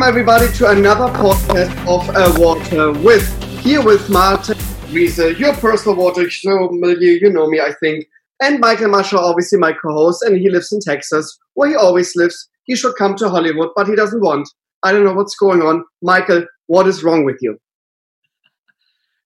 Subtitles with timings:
[0.00, 3.28] Welcome everybody to another podcast of uh, Water with.
[3.60, 4.56] Here with Martin
[4.90, 8.06] Riese, your personal water sommelier, you know me, I think.
[8.40, 12.48] And Michael Mascha, obviously my co-host, and he lives in Texas, where he always lives.
[12.64, 14.48] He should come to Hollywood, but he doesn't want.
[14.82, 15.84] I don't know what's going on.
[16.00, 17.60] Michael, what is wrong with you?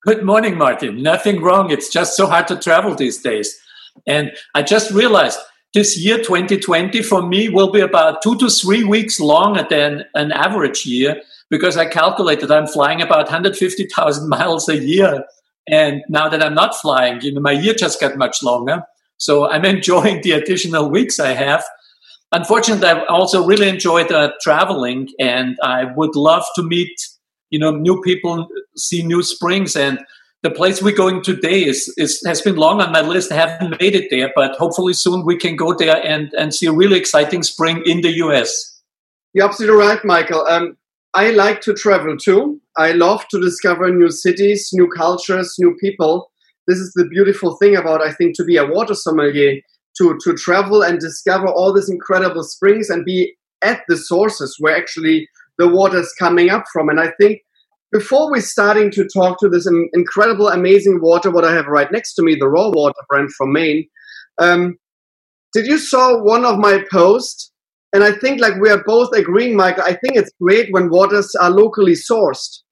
[0.04, 1.00] Good morning, Martin.
[1.00, 1.70] Nothing wrong.
[1.70, 3.56] It's just so hard to travel these days.
[4.08, 5.38] And I just realized
[5.74, 10.30] this year, 2020, for me will be about two to three weeks longer than an
[10.30, 15.24] average year because I calculated I'm flying about 150,000 miles a year.
[15.68, 18.84] And now that I'm not flying, you know, my year just got much longer.
[19.16, 21.64] So I'm enjoying the additional weeks I have.
[22.30, 26.94] Unfortunately, I've also really enjoyed uh, traveling and I would love to meet,
[27.50, 29.98] you know, new people, see new springs and
[30.44, 33.32] the place we're going today is, is has been long on my list.
[33.32, 36.66] I haven't made it there, but hopefully soon we can go there and, and see
[36.66, 38.82] a really exciting spring in the US.
[39.32, 40.46] You're absolutely right, Michael.
[40.46, 40.76] Um,
[41.14, 42.60] I like to travel too.
[42.76, 46.30] I love to discover new cities, new cultures, new people.
[46.66, 49.60] This is the beautiful thing about, I think, to be a water sommelier,
[49.96, 54.76] to, to travel and discover all these incredible springs and be at the sources where
[54.76, 55.26] actually
[55.56, 56.90] the water is coming up from.
[56.90, 57.40] And I think
[57.94, 62.14] before we're starting to talk to this incredible, amazing water, what I have right next
[62.14, 63.86] to me, the raw water brand from Maine,
[64.38, 64.74] um,
[65.52, 67.52] did you saw one of my posts?
[67.92, 69.84] And I think like we are both agreeing, Michael.
[69.84, 72.62] I think it's great when waters are locally sourced.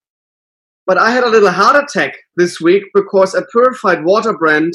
[0.87, 4.73] But I had a little heart attack this week because a purified water brand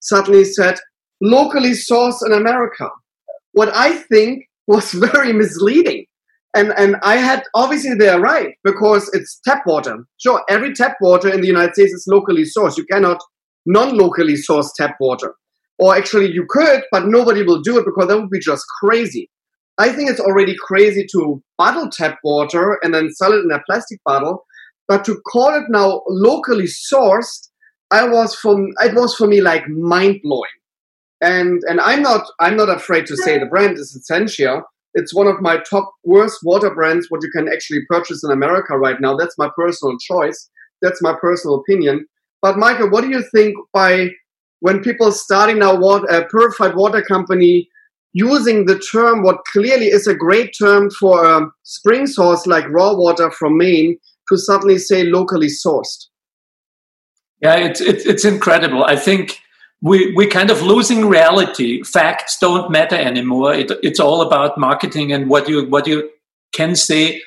[0.00, 0.80] suddenly said
[1.20, 2.88] locally sourced in America.
[3.52, 6.06] What I think was very misleading
[6.54, 10.06] and and I had obviously they're right because it's tap water.
[10.18, 12.76] Sure, every tap water in the United States is locally sourced.
[12.76, 13.20] You cannot
[13.66, 15.34] non-locally sourced tap water,
[15.78, 19.30] or actually you could, but nobody will do it because that would be just crazy.
[19.78, 23.62] I think it's already crazy to bottle tap water and then sell it in a
[23.66, 24.44] plastic bottle,
[24.86, 27.48] but to call it now locally sourced,
[27.90, 30.50] I was from it was for me like mind blowing.
[31.20, 34.62] And and I'm not I'm not afraid to say the brand is Essentia
[34.94, 38.78] it's one of my top worst water brands what you can actually purchase in America
[38.78, 39.16] right now.
[39.16, 40.50] That's my personal choice.
[40.82, 42.06] That's my personal opinion.
[42.42, 44.10] But Michael, what do you think by
[44.60, 47.68] when people starting now what a purified water company
[48.12, 52.94] using the term what clearly is a great term for a spring source like raw
[52.94, 56.06] water from Maine to suddenly say locally sourced?
[57.40, 58.84] Yeah, it's it's, it's incredible.
[58.84, 59.40] I think
[59.84, 61.82] we we kind of losing reality.
[61.84, 63.52] Facts don't matter anymore.
[63.52, 66.10] It, it's all about marketing and what you what you
[66.52, 67.20] can say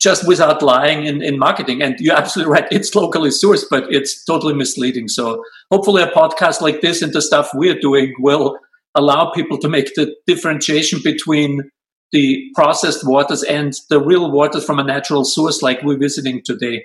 [0.00, 1.82] just without lying in, in marketing.
[1.82, 2.68] And you're absolutely right.
[2.70, 5.08] It's locally sourced, but it's totally misleading.
[5.08, 8.58] So hopefully a podcast like this and the stuff we're doing will
[8.94, 11.70] allow people to make the differentiation between
[12.12, 16.84] the processed waters and the real waters from a natural source like we're visiting today.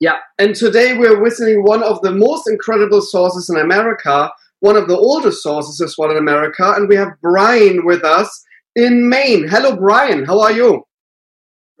[0.00, 4.86] Yeah, and today we're visiting one of the most incredible sources in America, one of
[4.86, 8.44] the oldest sources as well in America, and we have Brian with us
[8.76, 9.48] in Maine.
[9.48, 10.24] Hello, Brian.
[10.24, 10.84] How are you?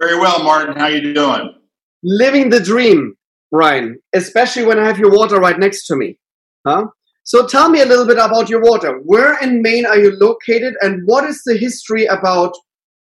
[0.00, 0.76] Very well, Martin.
[0.76, 1.54] How are you doing?
[2.02, 3.14] Living the dream,
[3.52, 4.00] Brian.
[4.12, 6.18] Especially when I have your water right next to me.
[6.66, 6.86] Huh?
[7.22, 8.98] So tell me a little bit about your water.
[9.04, 12.52] Where in Maine are you located, and what is the history about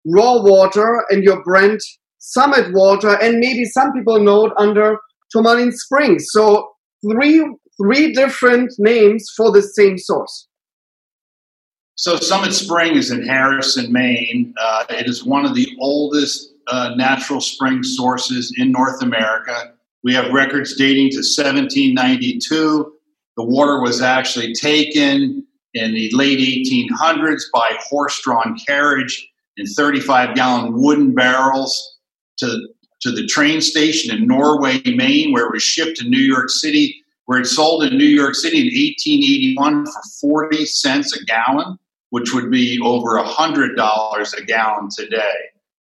[0.05, 1.79] raw water and your brand
[2.19, 4.97] Summit Water, and maybe some people know it under
[5.31, 6.25] Tourmaline Springs.
[6.31, 6.71] So
[7.09, 7.45] three
[7.77, 10.47] three different names for the same source.
[11.95, 14.53] So, Summit Spring is in Harrison, Maine.
[14.59, 19.73] Uh, it is one of the oldest uh, natural spring sources in North America.
[20.03, 22.93] We have records dating to 1792.
[23.37, 30.35] The water was actually taken in the late 1800s by horse drawn carriage in 35
[30.35, 31.97] gallon wooden barrels
[32.37, 32.69] to,
[33.01, 37.02] to the train station in Norway, Maine, where it was shipped to New York City
[37.25, 40.01] where it sold in New York City in 1881 for
[40.49, 41.77] 40 cents a gallon,
[42.09, 45.33] which would be over $100 a gallon today.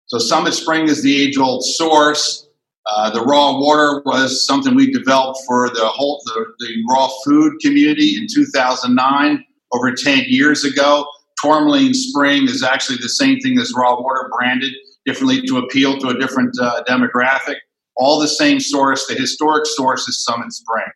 [0.06, 2.48] So Summit Spring is the age old source.
[2.88, 7.54] Uh, the raw water was something we developed for the whole the, the raw food
[7.60, 11.04] community in 2009, over 10 years ago.
[11.42, 14.72] Tourmaline Spring is actually the same thing as raw water, branded
[15.04, 17.56] differently to appeal to a different uh, demographic.
[17.96, 19.06] All the same source.
[19.06, 20.86] The historic source is Summit Spring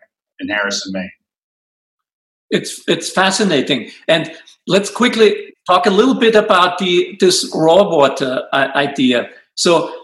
[0.40, 1.10] in Harrison, Maine.
[2.50, 4.32] It's it's fascinating, and
[4.66, 9.31] let's quickly talk a little bit about the this raw water uh, idea.
[9.54, 9.94] So,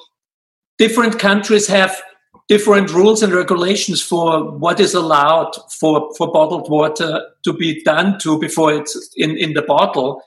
[0.78, 2.00] different countries have
[2.48, 5.50] different rules and regulations for what is allowed
[5.80, 10.22] for for bottled water to be done to before it's in in the bottle,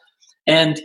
[0.45, 0.81] and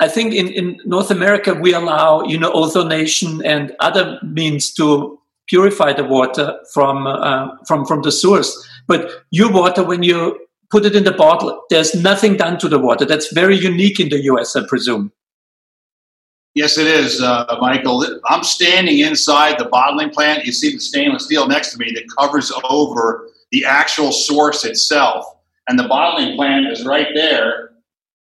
[0.00, 5.18] I think in, in North America we allow you know ozonation and other means to
[5.48, 8.68] purify the water from uh, from from the source.
[8.86, 12.78] But your water, when you put it in the bottle, there's nothing done to the
[12.78, 13.04] water.
[13.04, 15.12] That's very unique in the U.S., I presume.
[16.54, 18.06] Yes, it is, uh, Michael.
[18.26, 20.44] I'm standing inside the bottling plant.
[20.44, 25.26] You see the stainless steel next to me that covers over the actual source itself,
[25.68, 27.66] and the bottling plant is right there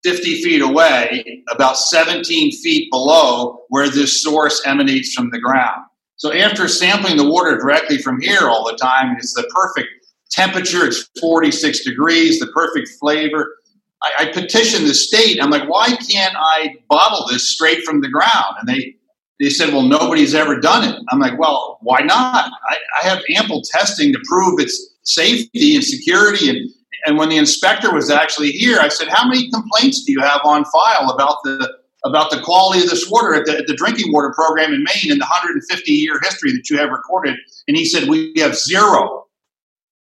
[0.05, 5.83] 50 feet away, about 17 feet below where this source emanates from the ground.
[6.19, 9.89] So after sampling the water directly from here all the time, it's the perfect
[10.31, 10.85] temperature.
[10.87, 13.57] It's 46 degrees, the perfect flavor.
[14.03, 15.43] I, I petitioned the state.
[15.43, 18.57] I'm like, why can't I bottle this straight from the ground?
[18.61, 18.95] And they
[19.41, 21.01] they said, well, nobody's ever done it.
[21.11, 22.51] I'm like, well, why not?
[22.69, 26.71] I, I have ample testing to prove its safety and security and
[27.07, 30.41] and when the inspector was actually here, I said, "How many complaints do you have
[30.45, 34.13] on file about the about the quality of this water at the, at the drinking
[34.13, 37.37] water program in Maine in the 150 year history that you have recorded?"
[37.67, 39.27] And he said, "We have zero,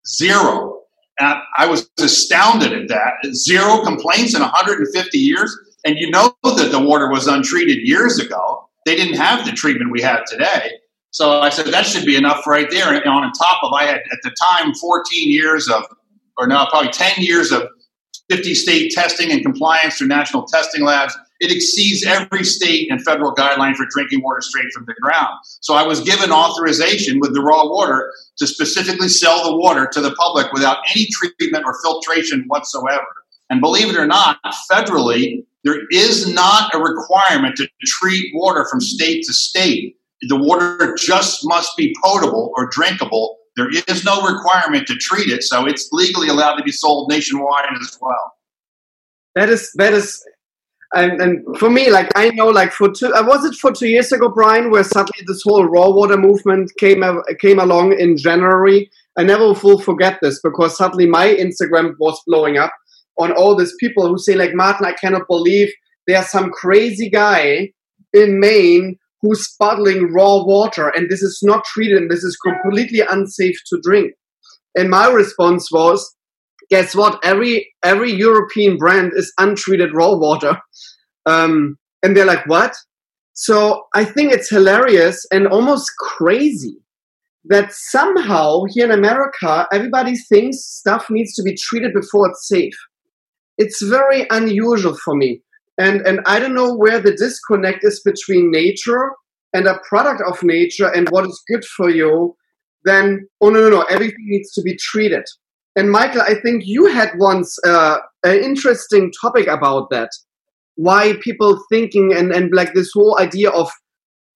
[0.07, 0.81] zero.
[1.19, 3.35] And I was astounded at that.
[3.35, 8.69] Zero complaints in 150 years, and you know that the water was untreated years ago.
[8.85, 10.73] They didn't have the treatment we have today.
[11.11, 12.93] So I said that should be enough right there.
[12.93, 15.85] And on top of, I had at the time 14 years of
[16.37, 17.69] or now probably 10 years of
[18.31, 21.17] 50 state testing and compliance through national testing labs.
[21.41, 25.35] It exceeds every state and federal guideline for drinking water straight from the ground.
[25.61, 30.01] So I was given authorization with the raw water to specifically sell the water to
[30.01, 33.07] the public without any treatment or filtration whatsoever.
[33.51, 34.39] And believe it or not,
[34.71, 39.97] federally, there is not a requirement to treat water from state to state.
[40.29, 45.43] The water just must be potable or drinkable there is no requirement to treat it,
[45.43, 48.35] so it's legally allowed to be sold nationwide as well.
[49.35, 50.23] That is that is,
[50.97, 53.89] and, and for me, like I know, like for two, uh, was it for two
[53.89, 58.17] years ago, Brian, where suddenly this whole raw water movement came uh, came along in
[58.17, 58.91] January.
[59.19, 62.73] I never will forget this because suddenly my Instagram was blowing up
[63.19, 65.73] on all these people who say like Martin, I cannot believe
[66.07, 67.73] there's some crazy guy
[68.13, 73.01] in Maine who's bottling raw water and this is not treated and this is completely
[73.01, 74.13] unsafe to drink.
[74.77, 76.16] And my response was,
[76.71, 77.19] guess what?
[77.25, 80.59] Every every European brand is untreated raw water.
[81.27, 82.75] Um, and they're like, what?
[83.33, 86.79] So I think it's hilarious and almost crazy
[87.45, 92.77] that somehow here in America, everybody thinks stuff needs to be treated before it's safe.
[93.59, 95.43] It's very unusual for me
[95.79, 99.11] and and i don't know where the disconnect is between nature
[99.53, 102.35] and a product of nature and what is good for you
[102.85, 105.25] then oh no no no everything needs to be treated
[105.77, 110.11] and michael i think you had once uh, an interesting topic about that.
[110.75, 113.71] Why people thinking and and like this whole idea of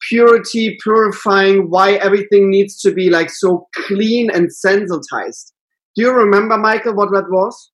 [0.09, 5.53] purity purifying why everything needs to be like so clean and sensitized.
[5.95, 7.71] Do you remember michael what that was?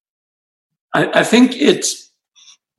[0.94, 2.10] I, I think it's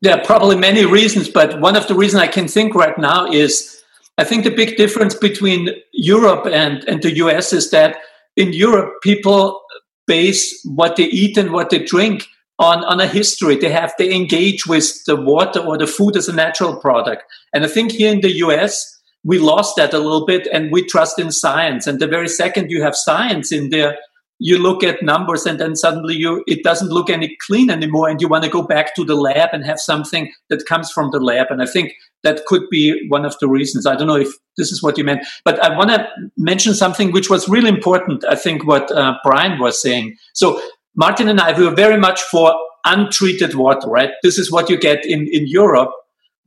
[0.01, 3.31] there are probably many reasons, but one of the reasons I can think right now
[3.31, 3.81] is
[4.17, 7.97] I think the big difference between Europe and, and the US is that
[8.35, 9.61] in Europe, people
[10.07, 12.25] base what they eat and what they drink
[12.59, 13.55] on, on a history.
[13.55, 17.23] They have, they engage with the water or the food as a natural product.
[17.53, 20.83] And I think here in the US, we lost that a little bit and we
[20.83, 21.85] trust in science.
[21.85, 23.97] And the very second you have science in there,
[24.39, 28.21] you look at numbers and then suddenly you it doesn't look any clean anymore and
[28.21, 31.19] you want to go back to the lab and have something that comes from the
[31.19, 31.47] lab.
[31.49, 33.85] And i think that could be one of the reasons.
[33.85, 37.11] I don't know if this is what you meant but i want to mention something
[37.11, 40.15] which was really important i think what uh, brian was saying.
[40.33, 40.61] So
[40.95, 42.53] martin and i we were very much for
[42.85, 44.11] untreated water right?
[44.23, 45.91] This is what you get in in europe.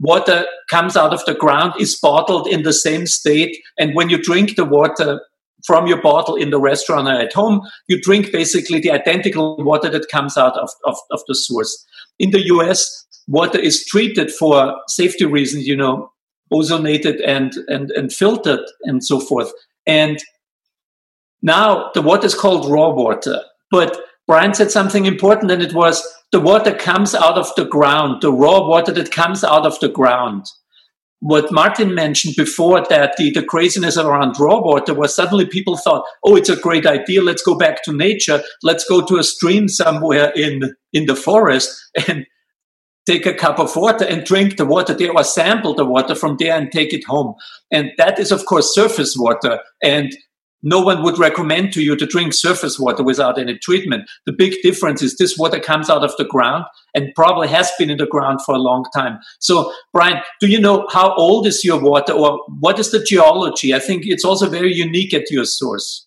[0.03, 4.23] Water comes out of the ground is bottled in the same state and when you
[4.23, 5.21] drink the water
[5.67, 9.88] from your bottle in the restaurant or at home, you drink basically the identical water
[9.90, 11.87] that comes out of, of, of the source.
[12.19, 16.12] In the US, water is treated for safety reasons, you know,
[16.52, 19.52] ozonated and, and, and filtered and so forth.
[19.87, 20.19] And
[21.43, 23.43] now the water is called raw water.
[23.71, 28.23] But Brian said something important, and it was the water comes out of the ground,
[28.23, 30.47] the raw water that comes out of the ground
[31.21, 36.05] what Martin mentioned before that the, the craziness around raw water was suddenly people thought,
[36.25, 37.23] oh, it's a great idea.
[37.23, 38.43] Let's go back to nature.
[38.62, 41.71] Let's go to a stream somewhere in, in the forest
[42.09, 42.27] and
[43.07, 46.37] take a cup of water and drink the water there or sample the water from
[46.39, 47.35] there and take it home.
[47.71, 49.61] And that is, of course, surface water.
[49.83, 50.12] And
[50.62, 54.09] no one would recommend to you to drink surface water without any treatment.
[54.26, 56.64] The big difference is this water comes out of the ground
[56.95, 59.19] and probably has been in the ground for a long time.
[59.38, 63.75] So, Brian, do you know how old is your water or what is the geology?
[63.75, 66.07] I think it's also very unique at your source.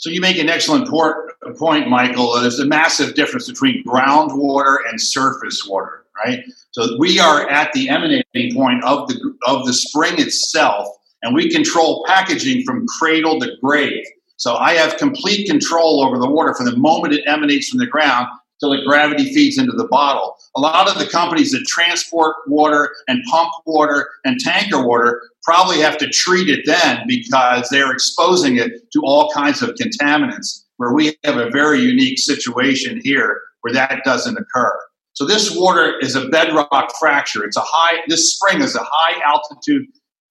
[0.00, 2.40] So you make an excellent point, Michael.
[2.40, 6.42] There's a massive difference between groundwater and surface water, right?
[6.70, 10.88] So we are at the emanating point of the of the spring itself,
[11.22, 14.04] and we control packaging from cradle to grave.
[14.36, 17.86] So I have complete control over the water from the moment it emanates from the
[17.86, 18.26] ground
[18.60, 20.36] till the gravity feeds into the bottle.
[20.56, 25.80] A lot of the companies that transport water and pump water and tanker water probably
[25.80, 30.64] have to treat it then because they're exposing it to all kinds of contaminants.
[30.76, 34.74] Where we have a very unique situation here where that doesn't occur.
[35.12, 37.44] So this water is a bedrock fracture.
[37.44, 37.98] It's a high.
[38.08, 39.86] This spring is a high altitude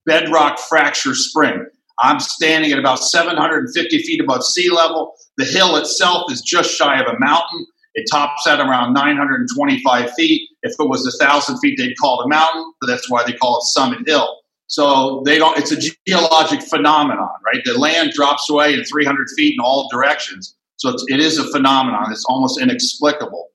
[0.09, 1.65] bedrock fracture spring.
[1.99, 5.13] I'm standing at about 750 feet above sea level.
[5.37, 7.65] The hill itself is just shy of a mountain.
[7.93, 10.49] It tops at around 925 feet.
[10.63, 13.33] If it was a thousand feet, they'd call it a mountain, but that's why they
[13.33, 14.37] call it Summit Hill.
[14.67, 15.57] So they don't.
[15.57, 17.61] It's a geologic phenomenon, right?
[17.65, 20.55] The land drops away in 300 feet in all directions.
[20.77, 22.11] So it's, it is a phenomenon.
[22.11, 23.49] It's almost inexplicable.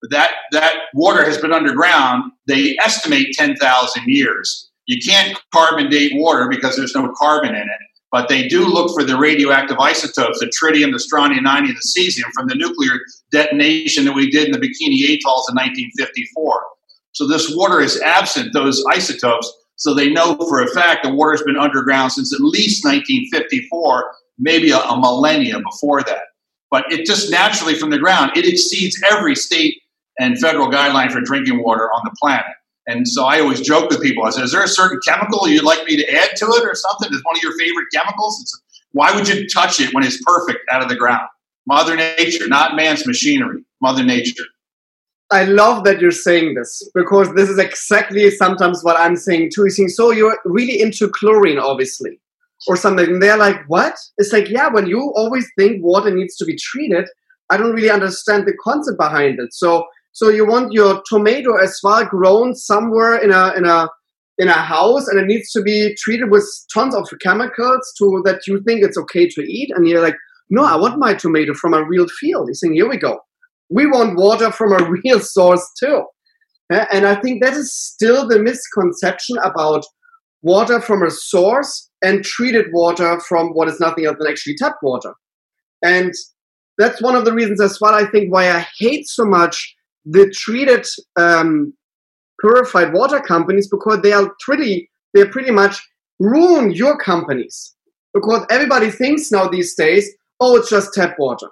[0.00, 2.32] But that that water has been underground.
[2.46, 4.63] They estimate 10,000 years.
[4.86, 8.94] You can't carbon date water because there's no carbon in it but they do look
[8.94, 13.00] for the radioactive isotopes, the tritium, the strontium 90, and the cesium from the nuclear
[13.32, 16.62] detonation that we did in the Bikini Atolls in 1954.
[17.10, 21.42] So this water is absent those isotopes, so they know for a fact the water's
[21.42, 26.22] been underground since at least 1954, maybe a, a millennia before that.
[26.70, 29.74] But it just naturally from the ground, it exceeds every state
[30.20, 32.46] and federal guideline for drinking water on the planet.
[32.86, 34.24] And so I always joke with people.
[34.24, 36.74] I said, "Is there a certain chemical you'd like me to add to it, or
[36.74, 37.12] something?
[37.12, 38.38] Is one of your favorite chemicals?
[38.42, 38.62] It's,
[38.92, 41.26] why would you touch it when it's perfect out of the ground?
[41.66, 43.64] Mother Nature, not man's machinery.
[43.80, 44.44] Mother Nature."
[45.30, 49.64] I love that you're saying this because this is exactly sometimes what I'm saying too.
[49.64, 52.20] You think so you're really into chlorine, obviously,
[52.68, 53.06] or something.
[53.06, 56.56] And they're like, "What?" It's like, yeah, when you always think water needs to be
[56.56, 57.08] treated,
[57.50, 59.54] I don't really understand the concept behind it.
[59.54, 63.88] So so you want your tomato as well grown somewhere in a in a
[64.38, 68.46] in a house, and it needs to be treated with tons of chemicals to that
[68.46, 69.70] you think it's okay to eat.
[69.74, 70.16] And you're like,
[70.50, 72.46] no, I want my tomato from a real field.
[72.46, 73.18] You're saying, here we go.
[73.70, 76.04] We want water from a real source too.
[76.70, 79.84] And I think that is still the misconception about
[80.42, 84.76] water from a source and treated water from what is nothing else than actually tap
[84.82, 85.12] water.
[85.82, 86.12] And
[86.78, 90.30] that's one of the reasons as well, I think, why I hate so much the
[90.30, 91.72] treated um,
[92.40, 95.80] purified water companies because they are pretty they pretty much
[96.18, 97.74] ruin your companies.
[98.12, 101.48] Because everybody thinks now these days oh it's just tap water.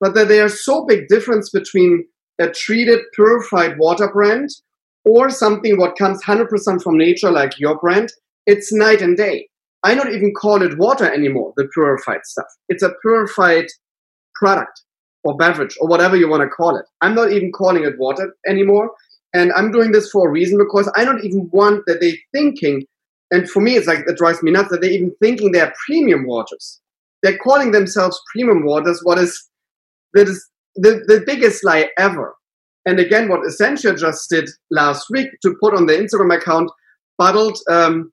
[0.00, 2.04] But that there's so big difference between
[2.40, 4.48] a treated purified water brand
[5.04, 8.10] or something what comes 100% from nature like your brand.
[8.46, 9.48] It's night and day.
[9.84, 12.46] I don't even call it water anymore the purified stuff.
[12.68, 13.66] It's a purified
[14.34, 14.82] product
[15.24, 16.84] or beverage or whatever you want to call it.
[17.00, 18.90] I'm not even calling it water anymore.
[19.34, 22.84] And I'm doing this for a reason because I don't even want that they thinking,
[23.30, 26.26] and for me, it's like it drives me nuts that they're even thinking they're premium
[26.26, 26.80] waters.
[27.22, 29.48] They're calling themselves premium waters, what is
[30.12, 32.34] that is the, the biggest lie ever.
[32.84, 36.70] And again, what Essentia just did last week to put on the Instagram account,
[37.16, 38.12] bottled um,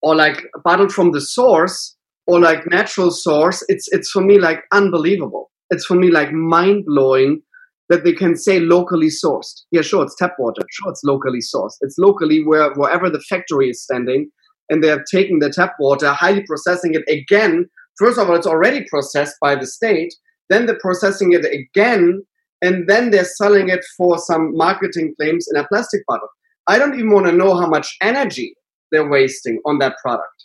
[0.00, 4.60] or like bottled from the source or like natural source, it's it's for me like
[4.72, 7.42] unbelievable it's for me like mind blowing
[7.88, 9.62] that they can say locally sourced.
[9.70, 10.62] Yeah, sure, it's tap water.
[10.70, 11.76] Sure, it's locally sourced.
[11.80, 14.30] It's locally where wherever the factory is standing,
[14.68, 17.66] and they are taking the tap water, highly processing it again.
[17.98, 20.14] First of all, it's already processed by the state.
[20.50, 22.22] Then they're processing it again,
[22.62, 26.28] and then they're selling it for some marketing claims in a plastic bottle.
[26.66, 28.54] I don't even want to know how much energy
[28.92, 30.44] they're wasting on that product.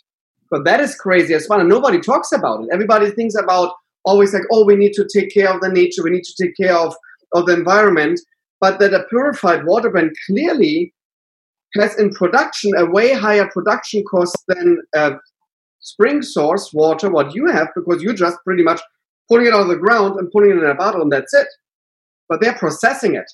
[0.50, 1.60] But that is crazy as well.
[1.60, 2.68] And nobody talks about it.
[2.72, 3.72] Everybody thinks about
[4.04, 6.56] always like, oh, we need to take care of the nature, we need to take
[6.56, 6.94] care of,
[7.32, 8.20] of the environment,
[8.60, 10.92] but that a purified water brand clearly
[11.76, 15.12] has in production a way higher production cost than a
[15.80, 18.80] spring source water, what you have, because you're just pretty much
[19.28, 21.48] pulling it out of the ground and putting it in a bottle and that's it.
[22.28, 23.30] But they're processing it.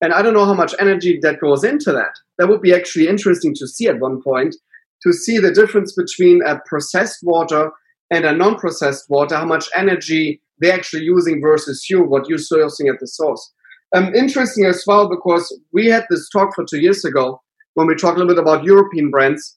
[0.00, 2.12] And I don't know how much energy that goes into that.
[2.38, 4.54] That would be actually interesting to see at one point,
[5.02, 7.70] to see the difference between a processed water
[8.10, 12.92] and a non-processed water, how much energy they're actually using versus you, what you're sourcing
[12.92, 13.52] at the source.
[13.94, 17.40] Um, interesting as well because we had this talk for two years ago
[17.74, 19.56] when we talked a little bit about European brands.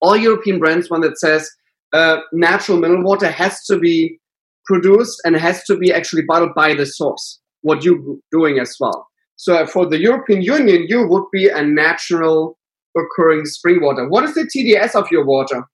[0.00, 1.48] All European brands, one that says
[1.92, 4.18] uh, natural mineral water has to be
[4.66, 8.00] produced and has to be actually bottled by the source, what you're
[8.30, 9.06] doing as well.
[9.36, 12.58] So for the European Union, you would be a natural
[12.96, 14.08] occurring spring water.
[14.08, 15.64] What is the TDS of your water?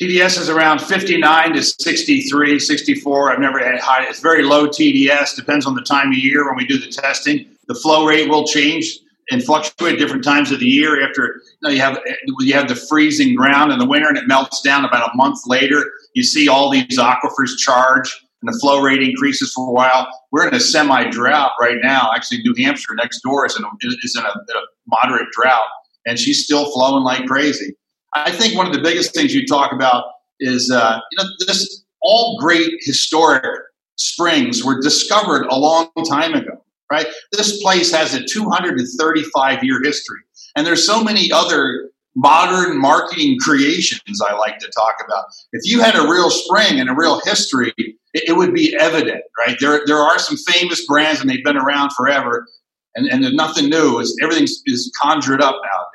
[0.00, 3.32] TDS is around 59 to 63, 64.
[3.32, 4.04] I've never had high.
[4.04, 5.36] It's very low TDS.
[5.36, 7.46] Depends on the time of year when we do the testing.
[7.68, 8.86] The flow rate will change
[9.30, 11.06] and fluctuate different times of the year.
[11.06, 11.98] After you, know, you have
[12.40, 15.40] you have the freezing ground in the winter and it melts down about a month
[15.46, 15.84] later.
[16.14, 18.10] You see all these aquifers charge
[18.42, 20.08] and the flow rate increases for a while.
[20.32, 22.10] We're in a semi drought right now.
[22.14, 23.68] Actually, New Hampshire next door is in a,
[24.02, 25.68] is in a, in a moderate drought,
[26.06, 27.76] and she's still flowing like crazy.
[28.14, 30.04] I think one of the biggest things you talk about
[30.40, 33.44] is uh, you know this all great historic
[33.96, 37.06] springs were discovered a long time ago, right?
[37.32, 40.20] This place has a 235 year history,
[40.56, 45.24] and there's so many other modern marketing creations I like to talk about.
[45.52, 49.22] If you had a real spring and a real history, it, it would be evident,
[49.38, 49.56] right?
[49.58, 52.46] There, there are some famous brands and they've been around forever,
[52.94, 53.98] and, and nothing new.
[53.98, 55.91] Is everything is conjured up nowadays.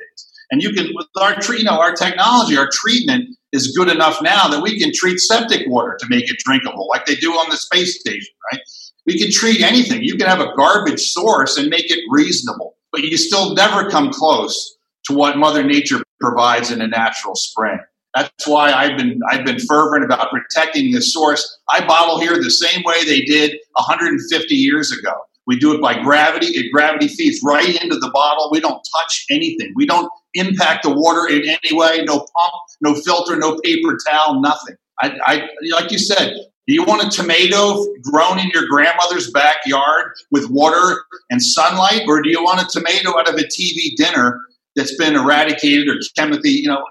[0.50, 4.48] And you can, with our, you know, our technology, our treatment is good enough now
[4.48, 7.58] that we can treat septic water to make it drinkable, like they do on the
[7.58, 8.62] space station, right?
[9.06, 10.04] We can treat anything.
[10.04, 14.12] You can have a garbage source and make it reasonable, but you still never come
[14.12, 17.80] close to what Mother Nature provides in a natural spring.
[18.16, 21.60] That's why I've been I've been fervent about protecting this source.
[21.70, 25.14] I bottle here the same way they did 150 years ago.
[25.48, 26.48] We do it by gravity.
[26.48, 28.50] It gravity feeds right into the bottle.
[28.52, 29.72] We don't touch anything.
[29.76, 32.04] We don't impact the water in any way.
[32.04, 34.76] No pump, no filter, no paper towel, nothing.
[35.02, 36.36] I, I like you said.
[36.68, 42.22] Do you want a tomato grown in your grandmother's backyard with water and sunlight, or
[42.22, 44.42] do you want a tomato out of a TV dinner
[44.76, 46.50] that's been eradicated or chemically?
[46.50, 46.84] You know,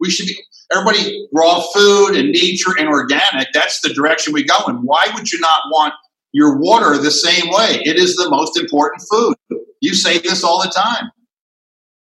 [0.00, 0.36] we should be
[0.72, 3.46] everybody raw food and nature and organic.
[3.52, 4.76] That's the direction we go in.
[4.78, 5.94] Why would you not want
[6.36, 7.80] your water the same way.
[7.90, 9.34] It is the most important food.
[9.80, 11.10] You say this all the time.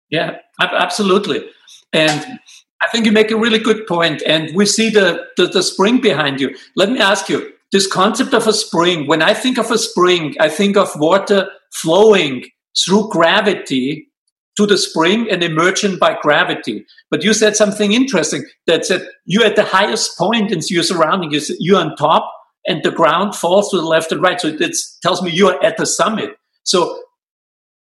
[0.09, 1.47] Yeah, absolutely.
[1.93, 2.39] And
[2.81, 4.23] I think you make a really good point.
[4.25, 6.55] And we see the, the, the spring behind you.
[6.75, 10.33] Let me ask you this concept of a spring, when I think of a spring,
[10.39, 12.45] I think of water flowing
[12.83, 14.07] through gravity
[14.55, 16.85] to the spring and emerging by gravity.
[17.11, 21.39] But you said something interesting that said you're at the highest point in your surrounding,
[21.59, 22.33] you're on top,
[22.67, 24.39] and the ground falls to the left and right.
[24.39, 26.37] So it tells me you're at the summit.
[26.63, 27.01] So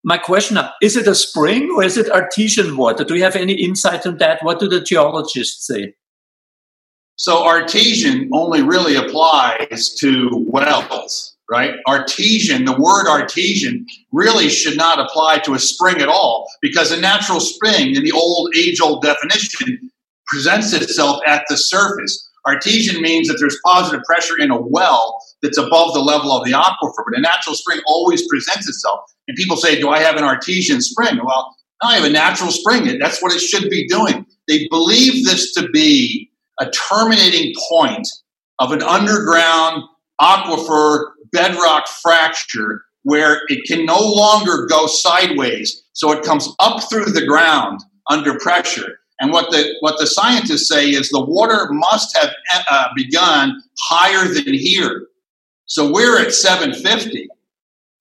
[0.03, 3.03] my question is it a spring or is it artesian water?
[3.03, 4.43] Do you have any insight on that?
[4.43, 5.93] What do the geologists say?
[7.17, 11.73] So artesian only really applies to wells, right?
[11.87, 17.01] Artesian, the word artesian really should not apply to a spring at all because a
[17.01, 19.91] natural spring in the old age old definition
[20.27, 22.26] presents itself at the surface.
[22.47, 26.53] Artesian means that there's positive pressure in a well that's above the level of the
[26.53, 29.01] aquifer, but a natural spring always presents itself.
[29.27, 31.19] And people say, Do I have an artesian spring?
[31.23, 32.97] Well, I have a natural spring.
[32.99, 34.25] That's what it should be doing.
[34.47, 38.07] They believe this to be a terminating point
[38.59, 39.83] of an underground
[40.19, 45.83] aquifer bedrock fracture where it can no longer go sideways.
[45.93, 48.99] So it comes up through the ground under pressure.
[49.19, 52.31] And what the what the scientists say is the water must have
[52.69, 55.07] uh, begun higher than here.
[55.65, 57.27] So we're at 750,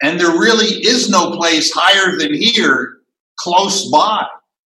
[0.03, 2.99] and there really is no place higher than here
[3.39, 4.27] close by.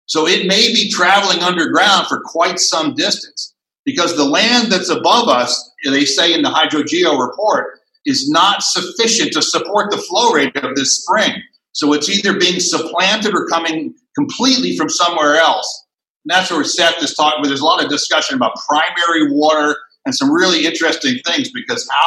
[0.05, 5.27] So it may be traveling underground for quite some distance because the land that's above
[5.27, 10.55] us, they say in the hydrogeo report, is not sufficient to support the flow rate
[10.57, 11.33] of this spring.
[11.73, 15.86] So it's either being supplanted or coming completely from somewhere else.
[16.27, 17.41] And that's where Seth is talking.
[17.43, 22.05] There's a lot of discussion about primary water and some really interesting things because how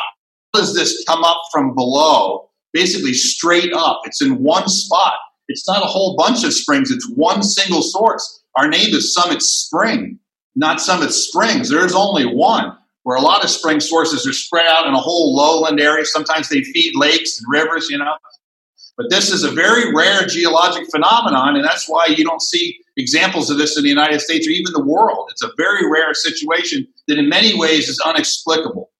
[0.53, 2.51] does this come up from below?
[2.75, 4.03] Basically, straight up.
[4.05, 5.15] It's in one spot.
[5.49, 6.91] It's not a whole bunch of springs.
[6.91, 8.43] It's one single source.
[8.57, 10.19] Our name is Summit Spring,
[10.55, 11.71] not Summit Springs.
[11.71, 12.77] There's only one.
[13.05, 16.05] Where a lot of spring sources are spread out in a whole lowland area.
[16.05, 18.19] Sometimes they feed lakes and rivers, you know.
[18.99, 23.51] But this is a very rare geologic phenomenon, and that's why you don't see examples
[23.51, 25.29] of this in the United States or even the world.
[25.31, 28.91] It's a very rare situation that, in many ways, is inexplicable.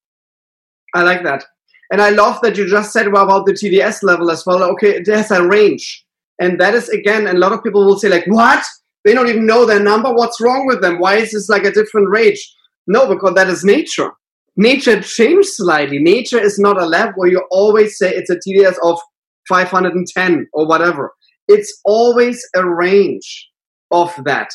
[0.93, 1.45] I like that.
[1.91, 4.63] And I love that you just said about the TDS level as well.
[4.71, 6.05] Okay, it has a range.
[6.39, 8.63] And that is, again, a lot of people will say, like, what?
[9.03, 10.13] They don't even know their number.
[10.13, 10.99] What's wrong with them?
[10.99, 12.39] Why is this like a different range?
[12.87, 14.11] No, because that is nature.
[14.57, 15.99] Nature changed slightly.
[15.99, 18.99] Nature is not a lab where you always say it's a TDS of
[19.47, 21.13] 510 or whatever.
[21.47, 23.49] It's always a range
[23.91, 24.49] of that.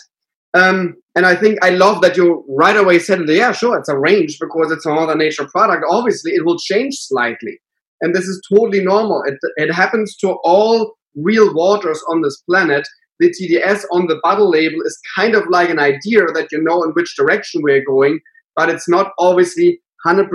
[0.54, 3.98] Um, and I think I love that you right away said, yeah, sure, it's a
[3.98, 5.84] range because it's a Mother Nature product.
[5.88, 7.58] Obviously, it will change slightly.
[8.00, 9.22] And this is totally normal.
[9.26, 12.86] It, it happens to all real waters on this planet.
[13.18, 16.82] The TDS on the bottle label is kind of like an idea that you know
[16.82, 18.20] in which direction we're going,
[18.54, 20.28] but it's not obviously 100%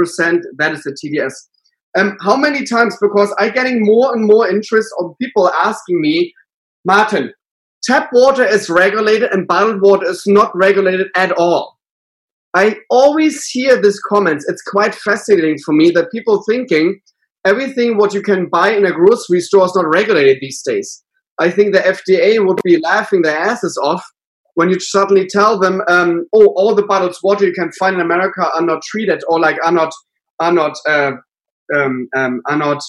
[0.57, 1.33] that is the TDS.
[1.97, 2.97] Um, how many times?
[3.01, 6.33] Because I'm getting more and more interest of people asking me,
[6.85, 7.33] Martin,
[7.83, 11.77] tap water is regulated and bottled water is not regulated at all.
[12.53, 14.45] I always hear these comments.
[14.47, 16.99] It's quite fascinating for me that people thinking
[17.45, 21.03] everything what you can buy in a grocery store is not regulated these days.
[21.39, 24.03] I think the FDA would be laughing their asses off
[24.55, 28.01] when you suddenly tell them, um, "Oh, all the bottled water you can find in
[28.01, 29.93] America are not treated or like are not
[30.39, 31.13] are not uh,
[31.73, 32.83] um, um, are not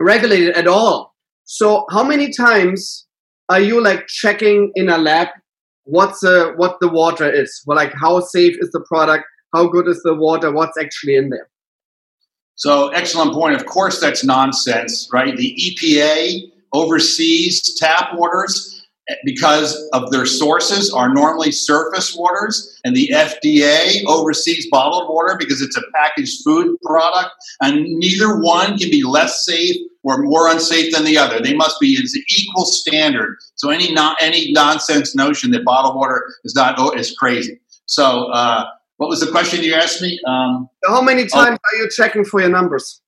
[0.00, 3.05] regulated at all." So, how many times
[3.48, 5.28] are you like checking in a lab
[5.86, 7.62] what's the what the water is?
[7.66, 9.24] Well like how safe is the product?
[9.54, 10.52] How good is the water?
[10.52, 11.48] What's actually in there?
[12.56, 13.54] So excellent point.
[13.54, 15.36] Of course that's nonsense right?
[15.36, 18.75] The epa oversees tap waters
[19.24, 25.62] because of their sources are normally surface waters and the FDA oversees bottled water because
[25.62, 30.92] it's a packaged food product and neither one can be less safe or more unsafe
[30.94, 31.40] than the other.
[31.40, 33.36] They must be it's an equal standard.
[33.54, 37.60] So any not any nonsense notion that bottled water is not oh, is crazy.
[37.86, 38.66] So uh,
[38.96, 40.18] what was the question you asked me?
[40.26, 41.28] Um, How many oh.
[41.28, 43.00] times oh, are you checking for your numbers?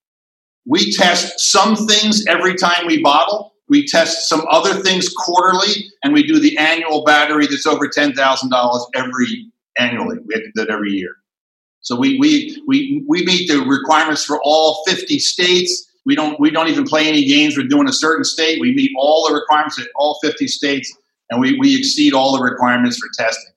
[0.64, 6.12] We test some things every time we bottle we test some other things quarterly, and
[6.12, 10.18] we do the annual battery that's over ten thousand dollars every annually.
[10.26, 11.16] We have to do that every year.
[11.80, 15.86] So we we we we meet the requirements for all fifty states.
[16.04, 17.56] We don't we don't even play any games.
[17.56, 18.60] We're doing a certain state.
[18.60, 20.92] We meet all the requirements at all fifty states,
[21.30, 23.52] and we, we exceed all the requirements for testing.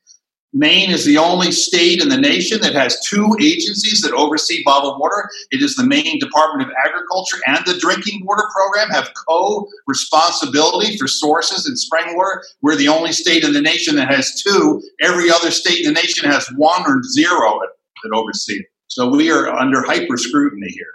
[0.54, 5.00] Maine is the only state in the nation that has two agencies that oversee bottled
[5.00, 5.30] water.
[5.50, 11.08] It is the Maine Department of Agriculture and the Drinking Water Program have co-responsibility for
[11.08, 12.44] sources and spring water.
[12.62, 14.82] We're the only state in the nation that has two.
[15.02, 17.60] Every other state in the nation has one or zero
[18.04, 18.66] that oversee it.
[18.88, 20.86] So we are under hyper scrutiny here.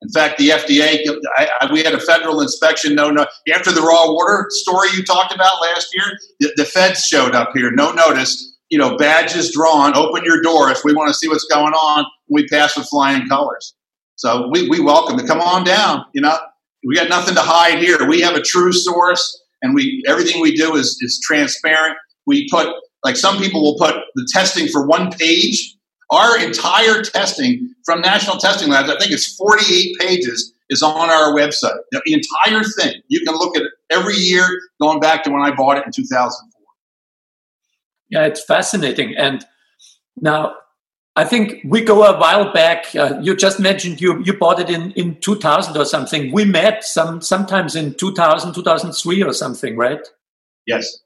[0.00, 2.94] In fact, the FDA, I, I, we had a federal inspection.
[2.94, 3.26] No, no.
[3.54, 6.04] After the raw water story you talked about last year,
[6.40, 10.70] the, the feds showed up here, no notice you know, badges drawn, open your door
[10.70, 12.06] if we want to see what's going on.
[12.28, 13.74] We pass with flying colors.
[14.16, 16.04] So we, we welcome to come on down.
[16.12, 16.36] You know,
[16.86, 18.06] we got nothing to hide here.
[18.08, 21.96] We have a true source and we everything we do is, is transparent.
[22.26, 22.68] We put
[23.04, 25.76] like some people will put the testing for one page.
[26.10, 31.34] Our entire testing from National Testing Labs, I think it's 48 pages, is on our
[31.34, 31.76] website.
[31.90, 33.00] The entire thing.
[33.08, 34.46] You can look at it every year
[34.80, 36.53] going back to when I bought it in 2004.
[38.10, 39.16] Yeah, it's fascinating.
[39.16, 39.44] And
[40.16, 40.54] now,
[41.16, 42.94] I think we go a while back.
[42.94, 46.32] Uh, you just mentioned you you bought it in, in 2000 or something.
[46.32, 50.00] We met some sometimes in 2000, 2003 or something, right?
[50.66, 50.98] Yes.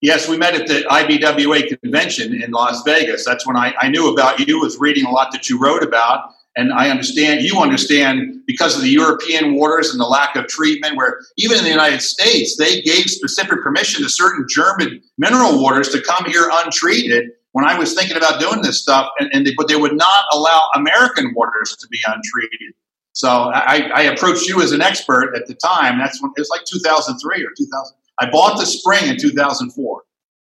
[0.00, 3.24] Yes, we met at the IBWA convention in Las Vegas.
[3.24, 6.32] That's when I, I knew about you, was reading a lot that you wrote about.
[6.56, 10.96] And I understand, you understand, because of the European waters and the lack of treatment,
[10.96, 15.88] where even in the United States, they gave specific permission to certain German mineral waters
[15.90, 17.30] to come here untreated.
[17.52, 20.24] When I was thinking about doing this stuff, and, and they, but they would not
[20.32, 22.74] allow American waters to be untreated.
[23.12, 25.98] So I, I, approached you as an expert at the time.
[25.98, 27.96] That's when it was like 2003 or 2000.
[28.20, 30.02] I bought the spring in 2004,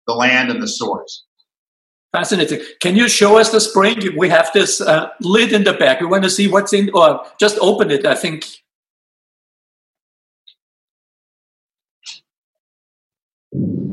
[0.06, 1.24] the land and the source.
[2.12, 2.60] Fascinating.
[2.80, 4.16] Can you show us the spring?
[4.16, 6.00] We have this uh, lid in the back.
[6.00, 8.44] We want to see what's in, or just open it, I think.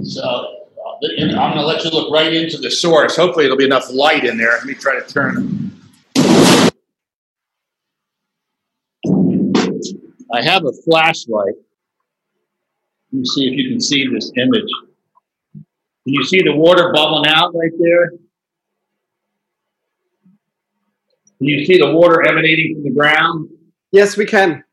[0.02, 0.58] So
[1.04, 3.16] I'm going to let you look right into the source.
[3.16, 4.52] Hopefully, it'll be enough light in there.
[4.52, 5.72] Let me try to turn.
[10.34, 11.54] I have a flashlight.
[13.12, 14.70] Let me see if you can see this image.
[16.08, 18.12] Can you see the water bubbling out right there?
[21.38, 23.50] Can you see the water emanating from the ground?
[23.92, 24.64] Yes, we can.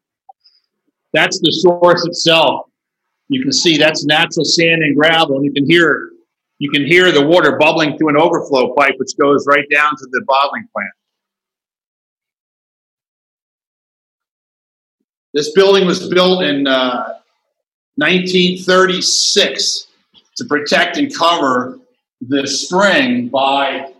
[1.12, 2.70] That's the source itself.
[3.26, 6.10] You can see that's natural sand and gravel, and you can hear
[6.58, 10.06] you can hear the water bubbling through an overflow pipe, which goes right down to
[10.12, 10.92] the bottling plant.
[15.32, 17.14] This building was built in uh,
[17.96, 19.88] 1936
[20.36, 21.78] to protect and cover
[22.20, 23.90] the spring by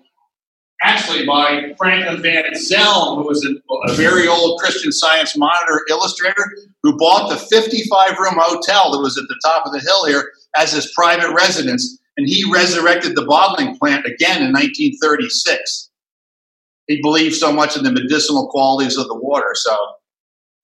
[0.83, 6.45] actually by Franklin Van Zelm, who was a, a, very old Christian Science Monitor illustrator,
[6.83, 10.31] who bought the 55 room hotel that was at the top of the hill here
[10.57, 11.99] as his private residence.
[12.17, 15.91] and he resurrected the bottling plant again in 1936.
[16.87, 19.53] He believed so much in the medicinal qualities of the water.
[19.55, 19.75] So,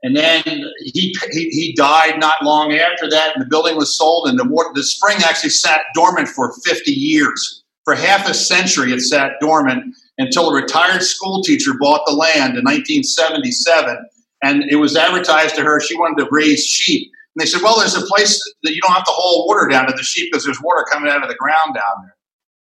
[0.02, 0.42] and then
[0.78, 4.48] he, he, he died not long after that, and the building was sold, and the,
[4.48, 7.64] water, the spring actually sat dormant for 50 years.
[7.84, 12.56] For half a century, it sat dormant until a retired school teacher bought the land
[12.56, 13.96] in 1977,
[14.42, 17.10] and it was advertised to her she wanted to raise sheep.
[17.34, 19.86] And they said, well, there's a place that you don't have to haul water down
[19.86, 22.16] to the sheep because there's water coming out of the ground down there.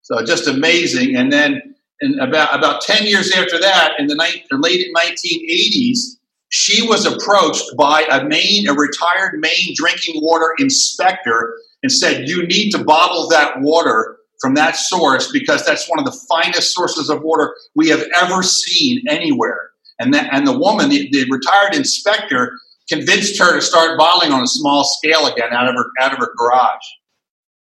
[0.02, 1.16] So just amazing.
[1.16, 6.18] And then in about, about 10 years after that, in the late 1980s,
[6.52, 12.46] she was approached by a Maine, a retired Maine drinking water inspector and said, you
[12.46, 17.08] need to bottle that water from that source because that's one of the finest sources
[17.08, 19.70] of water we have ever seen anywhere.
[19.98, 24.42] And that, and the woman, the, the retired inspector, convinced her to start bottling on
[24.42, 26.84] a small scale again out of her out of her garage.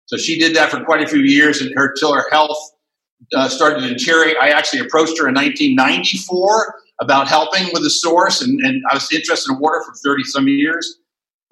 [0.05, 2.57] So she did that for quite a few years, and her till her health
[3.33, 4.35] uh, started to deteriorate.
[4.39, 9.11] I actually approached her in 1994 about helping with the source, and, and I was
[9.11, 10.99] interested in water for 30 some years.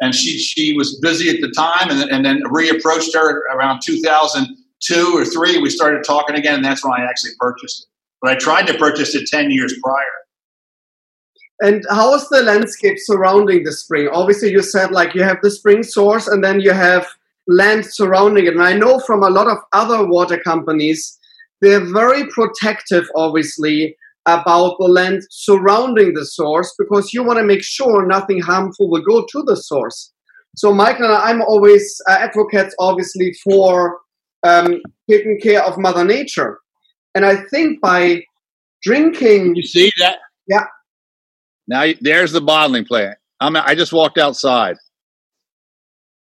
[0.02, 5.18] And she she was busy at the time, and, and then reapproached her around 2002
[5.18, 5.58] or three.
[5.62, 7.90] We started talking again, and that's when I actually purchased it.
[8.22, 10.04] But I tried to purchase it 10 years prior.
[11.62, 14.10] And how is the landscape surrounding the spring?
[14.12, 17.08] Obviously, you said like you have the spring source and then you have
[17.48, 18.54] land surrounding it.
[18.54, 21.18] And I know from a lot of other water companies,
[21.62, 27.64] they're very protective, obviously, about the land surrounding the source because you want to make
[27.64, 30.12] sure nothing harmful will go to the source.
[30.56, 34.00] So, Michael and I'm always uh, advocates, obviously, for
[34.44, 36.60] um, taking care of Mother Nature.
[37.14, 38.24] And I think by
[38.86, 39.56] drinking.
[39.56, 40.20] You see that?
[40.48, 40.66] Yeah.
[41.68, 43.18] Now there's the bottling plant.
[43.40, 44.78] I'm, I just walked outside.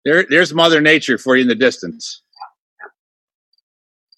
[0.04, 2.22] There, there's Mother Nature for you in the distance.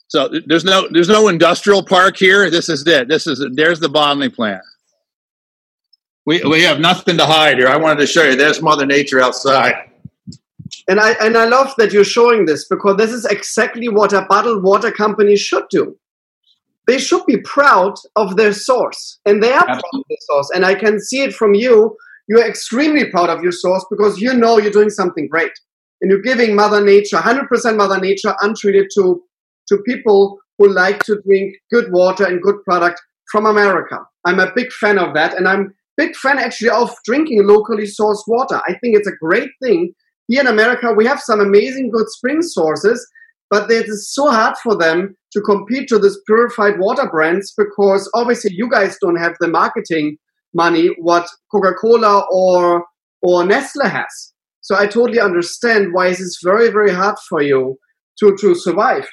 [0.09, 2.49] So there's no there's no industrial park here.
[2.51, 3.09] This is it.
[3.09, 4.63] This is there's the bottling plant.
[6.25, 7.69] We we have nothing to hide here.
[7.69, 8.37] I wanted to show you.
[8.37, 9.75] There's Mother Nature outside.
[10.89, 14.23] And I and I love that you're showing this because this is exactly what a
[14.29, 15.97] bottled water company should do
[16.87, 19.81] they should be proud of their source and they are Absolutely.
[19.81, 21.97] proud of their source and i can see it from you
[22.29, 25.53] you're extremely proud of your source because you know you're doing something great
[26.01, 29.23] and you're giving mother nature 100% mother nature untreated to
[29.69, 33.01] to people who like to drink good water and good product
[33.31, 33.99] from america.
[34.25, 38.23] I'm a big fan of that and i'm big fan actually of drinking locally sourced
[38.27, 38.61] water.
[38.69, 39.93] I think it's a great thing.
[40.29, 43.07] Here in america we have some amazing good spring sources
[43.51, 48.11] but it is so hard for them to compete to this purified water brands because
[48.15, 50.17] obviously you guys don't have the marketing
[50.55, 52.85] money what Coca-Cola or
[53.23, 54.33] or Nestle has.
[54.61, 57.77] So I totally understand why it is very very hard for you
[58.19, 59.07] to to survive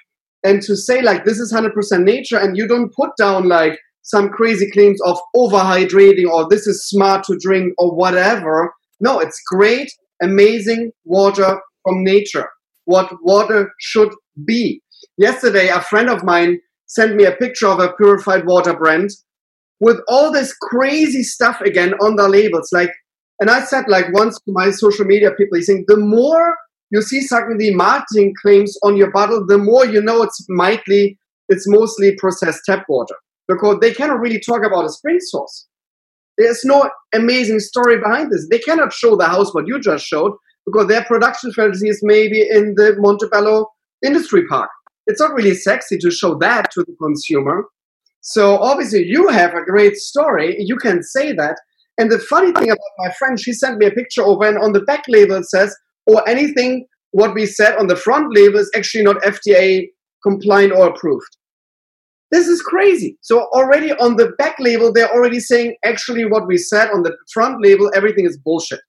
[0.43, 1.71] and to say like this is 100%
[2.03, 6.87] nature and you don't put down like some crazy claims of overhydrating or this is
[6.87, 8.73] smart to drink or whatever.
[8.99, 9.89] No, it's great,
[10.21, 12.49] amazing water from nature.
[12.85, 14.13] What water should
[14.45, 14.81] be.
[15.17, 19.09] Yesterday, a friend of mine sent me a picture of a purified water brand
[19.79, 22.69] with all this crazy stuff again on the labels.
[22.71, 22.91] Like,
[23.39, 26.55] and I said like once to my social media people, saying the more
[26.93, 31.17] you see suddenly marketing claims on your bottle, the more you know it's mightly
[31.49, 33.15] it's mostly processed tap water
[33.47, 35.67] because they cannot really talk about a spring source.
[36.37, 38.47] There's no amazing story behind this.
[38.49, 40.33] They cannot show the house what you just showed
[40.67, 43.67] because their production facility is maybe in the Montebello
[44.05, 44.69] industry park.
[45.07, 47.65] It's not really sexy to show that to the consumer.
[48.21, 50.55] So obviously you have a great story.
[50.59, 51.57] You can say that.
[51.97, 54.73] And the funny thing about my friend, she sent me a picture over and on
[54.73, 58.71] the back label it says, or anything what we said on the front label is
[58.75, 59.87] actually not FDA
[60.23, 61.37] compliant or approved.
[62.31, 63.17] This is crazy.
[63.21, 67.15] So already on the back label, they're already saying actually what we said on the
[67.31, 68.79] front label, everything is bullshit.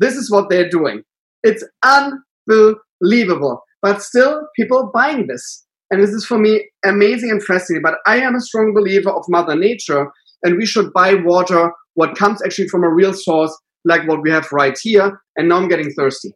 [0.00, 1.02] This is what they're doing.
[1.44, 5.64] It's unbelievable but still people are buying this.
[5.90, 7.82] And this is for me amazing and fascinating.
[7.82, 10.10] But I am a strong believer of Mother Nature,
[10.42, 14.30] and we should buy water what comes actually from a real source, like what we
[14.30, 15.20] have right here.
[15.36, 16.32] And now I'm getting thirsty.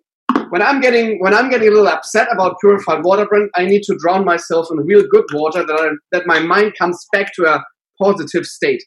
[0.52, 3.84] When I'm getting when I'm getting a little upset about purified water brand, I need
[3.84, 7.46] to drown myself in real good water that I, that my mind comes back to
[7.46, 7.64] a
[7.98, 8.84] positive state.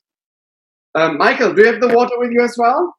[0.94, 2.94] Um, Michael, do you have the water with you as well?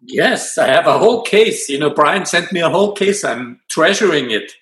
[0.00, 1.68] Yes, I have a whole case.
[1.68, 3.22] You know, Brian sent me a whole case.
[3.22, 4.52] I'm treasuring it.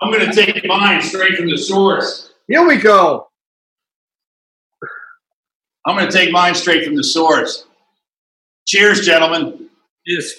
[0.00, 2.32] I'm going to take mine straight from the source.
[2.48, 3.28] Here we go.
[5.84, 7.66] I'm going to take mine straight from the source.
[8.66, 9.68] Cheers, gentlemen.
[10.06, 10.32] Yes.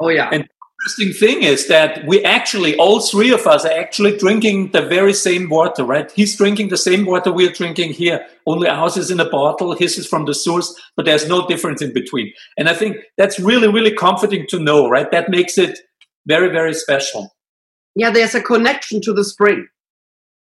[0.00, 0.30] Oh yeah.
[0.32, 0.48] And
[0.82, 5.12] interesting thing is that we actually, all three of us are actually drinking the very
[5.12, 6.10] same water, right?
[6.12, 8.26] He's drinking the same water we're drinking here.
[8.46, 11.82] Only ours is in a bottle, his is from the source, but there's no difference
[11.82, 12.32] in between.
[12.56, 15.10] And I think that's really, really comforting to know, right?
[15.10, 15.78] That makes it
[16.26, 17.36] very, very special.
[17.94, 19.66] Yeah, there's a connection to the spring.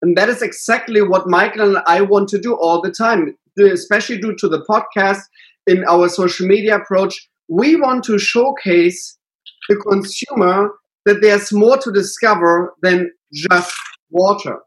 [0.02, 4.20] And that is exactly what Michael and I want to do all the time, especially
[4.20, 5.24] due to the podcast
[5.68, 7.28] in our social media approach.
[7.50, 9.18] We want to showcase
[9.70, 10.72] the consumer
[11.06, 13.74] that there's more to discover than just
[14.10, 14.58] water.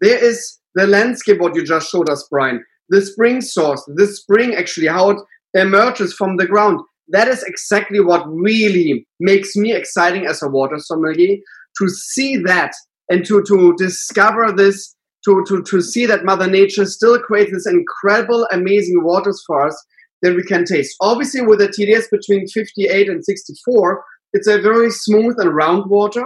[0.00, 4.54] There is the landscape, what you just showed us, Brian, the spring source, the spring
[4.54, 5.18] actually, how it
[5.54, 6.80] emerges from the ground.
[7.08, 11.38] That is exactly what really makes me exciting as a water sommelier
[11.78, 12.72] to see that
[13.08, 17.66] and to, to discover this, to, to, to see that Mother Nature still creates this
[17.66, 19.84] incredible, amazing waters for us
[20.22, 20.96] that we can taste.
[21.00, 26.24] Obviously, with a TDS between 58 and 64, it's a very smooth and round water.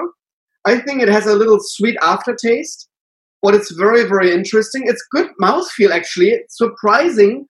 [0.65, 2.89] I think it has a little sweet aftertaste,
[3.43, 4.85] but it's very, very interesting.
[4.87, 6.31] It's good mouthfeel, actually.
[6.31, 7.47] It's surprising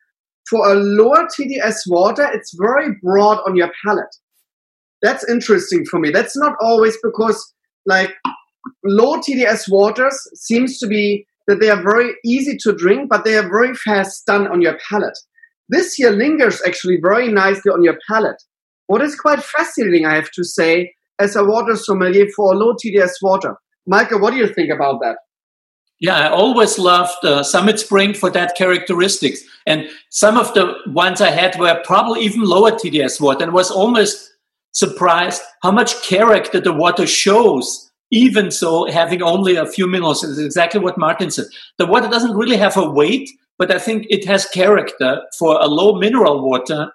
[0.49, 4.15] for a lower TDS water, it's very broad on your palate.
[5.01, 6.11] That's interesting for me.
[6.11, 7.55] That's not always because,
[7.87, 8.13] like,
[8.85, 13.37] low TDS waters seems to be that they are very easy to drink, but they
[13.37, 15.19] are very fast done on your palate.
[15.69, 18.43] This here lingers actually very nicely on your palate.
[18.93, 23.13] What is quite fascinating, I have to say, as a water sommelier for low TDS
[23.23, 23.57] water.
[23.87, 25.17] Michael, what do you think about that?
[25.99, 29.41] Yeah, I always loved uh, Summit Spring for that characteristics.
[29.65, 33.71] And some of the ones I had were probably even lower TDS water and was
[33.71, 34.31] almost
[34.73, 40.23] surprised how much character the water shows, even so having only a few minerals.
[40.23, 41.47] Is exactly what Martin said.
[41.79, 45.67] The water doesn't really have a weight, but I think it has character for a
[45.67, 46.91] low mineral water.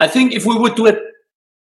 [0.00, 0.98] I think if we would do a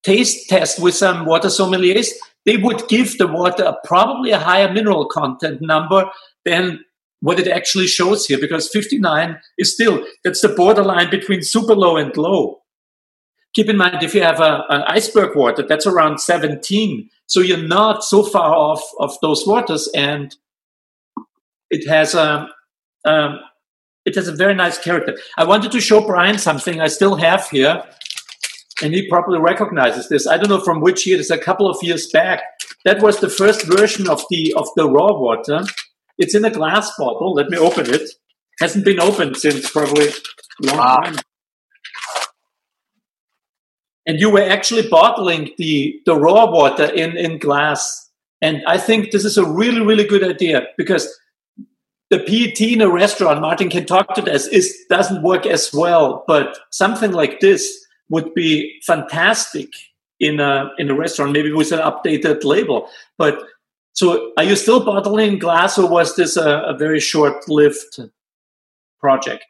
[0.06, 2.12] taste test with some water sommeliers,
[2.46, 6.10] they would give the water a, probably a higher mineral content number
[6.46, 6.80] than
[7.22, 11.98] what it actually shows here, because 59 is still, that's the borderline between super low
[11.98, 12.62] and low.
[13.56, 17.10] Keep in mind, if you have a, an iceberg water, that's around 17.
[17.26, 20.36] So you're not so far off of those waters, and
[21.72, 22.48] it has a,
[23.06, 23.40] um,
[24.06, 25.18] it has a very nice character.
[25.38, 27.84] I wanted to show Brian something I still have here
[28.82, 30.28] and he probably recognizes this.
[30.28, 31.20] I don't know from which year.
[31.20, 32.42] It's a couple of years back.
[32.84, 35.62] That was the first version of the of the raw water.
[36.18, 37.34] It's in a glass bottle.
[37.34, 38.10] Let me open it.
[38.60, 40.98] Hasn't been opened since probably a long wow.
[40.98, 41.16] time.
[44.08, 48.12] And you were actually bottling the the raw water in in glass.
[48.42, 51.08] And I think this is a really really good idea because
[52.12, 56.24] the PET in a restaurant, Martin can talk to this, is doesn't work as well.
[56.28, 59.70] But something like this would be fantastic
[60.20, 62.90] in a in a restaurant, maybe with an updated label.
[63.18, 63.44] But
[63.94, 68.00] so, are you still bottling glass, or was this a, a very short-lived
[69.00, 69.46] project?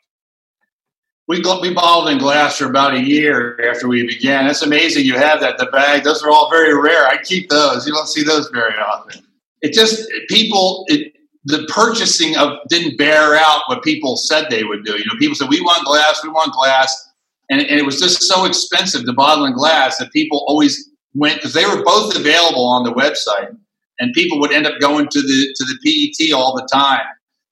[1.28, 4.48] We we bottled in glass for about a year after we began.
[4.48, 5.58] It's amazing you have that.
[5.58, 7.08] The bag; those are all very rare.
[7.08, 7.88] I keep those.
[7.88, 9.26] You don't see those very often.
[9.62, 10.86] It just people.
[10.88, 11.14] It,
[11.48, 14.94] the purchasing of didn't bear out what people said they would do.
[14.94, 17.05] You know, people said we want glass, we want glass
[17.50, 21.36] and, and it was just so expensive to bottle in glass that people always went
[21.36, 23.56] because they were both available on the website,
[24.00, 25.78] and people would end up going to the to the
[26.18, 27.06] PET all the time.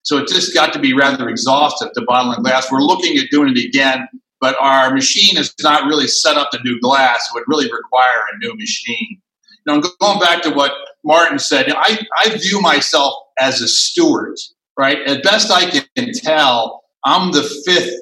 [0.03, 2.71] So it just got to be rather exhaustive to bottle in glass.
[2.71, 4.08] We're looking at doing it again,
[4.41, 7.29] but our machine is not really set up to do glass.
[7.29, 9.21] It would really require a new machine.
[9.65, 10.73] Now, going back to what
[11.06, 14.38] Martin said, I, I view myself as a steward,
[14.77, 14.99] right?
[15.08, 17.93] As best I can tell, I'm the fifth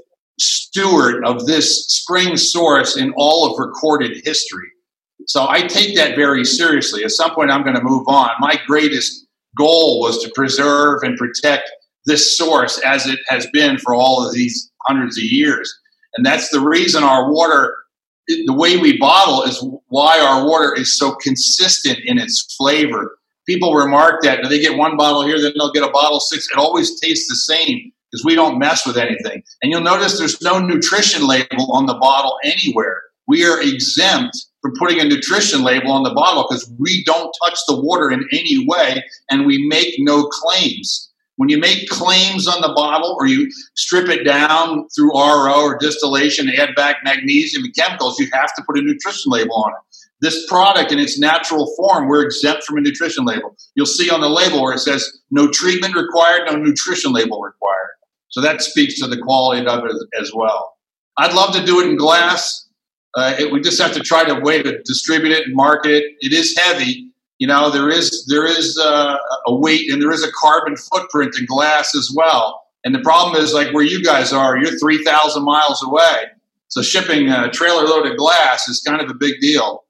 [0.41, 4.67] steward of this spring source in all of recorded history.
[5.27, 7.04] So I take that very seriously.
[7.04, 8.32] At some point, I'm going to move on.
[8.39, 9.27] My greatest
[9.58, 11.69] goal was to preserve and protect
[12.06, 15.71] this source as it has been for all of these hundreds of years.
[16.15, 17.75] And that's the reason our water,
[18.27, 23.17] the way we bottle, is why our water is so consistent in its flavor.
[23.45, 26.50] People remark that they get one bottle here, then they'll get a bottle six.
[26.50, 29.43] It always tastes the same because we don't mess with anything.
[29.62, 33.01] And you'll notice there's no nutrition label on the bottle anywhere.
[33.27, 37.57] We are exempt from putting a nutrition label on the bottle because we don't touch
[37.67, 41.09] the water in any way and we make no claims.
[41.37, 45.77] When you make claims on the bottle or you strip it down through RO or
[45.77, 49.97] distillation, add back magnesium and chemicals, you have to put a nutrition label on it.
[50.19, 53.55] This product in its natural form, we're exempt from a nutrition label.
[53.73, 57.89] You'll see on the label where it says no treatment required, no nutrition label required.
[58.32, 60.77] So that speaks to the quality of it as well.
[61.17, 62.67] I'd love to do it in glass.
[63.15, 66.04] Uh, it, we just have to try to way to distribute it and market it.
[66.21, 67.10] It is heavy.
[67.40, 69.17] You know, there is there is uh,
[69.48, 72.63] a weight and there is a carbon footprint in glass as well.
[72.84, 76.27] And the problem is, like where you guys are, you're three thousand miles away.
[76.69, 79.84] So shipping a trailer load of glass is kind of a big deal.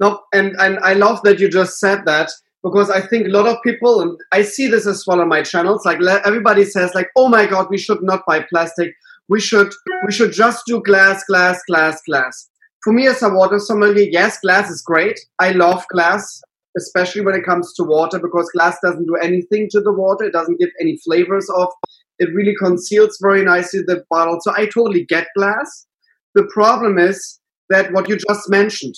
[0.00, 2.30] No, and and I love that you just said that
[2.64, 5.42] because I think a lot of people, and I see this as well on my
[5.42, 8.94] channels, like everybody says, like, oh my god, we should not buy plastic.
[9.28, 9.72] We should
[10.06, 12.48] we should just do glass, glass, glass, glass.
[12.82, 15.20] For me as a water sommelier, yes, glass is great.
[15.38, 16.42] I love glass,
[16.76, 20.24] especially when it comes to water, because glass doesn't do anything to the water.
[20.24, 21.72] It doesn't give any flavors off.
[22.18, 24.38] It really conceals very nicely the bottle.
[24.40, 25.86] So I totally get glass.
[26.34, 27.40] The problem is
[27.70, 28.94] that what you just mentioned,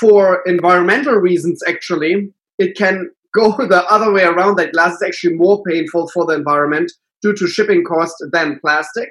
[0.00, 5.34] for environmental reasons, actually, it can go the other way around that glass is actually
[5.34, 6.90] more painful for the environment
[7.22, 9.08] due to shipping cost than plastic.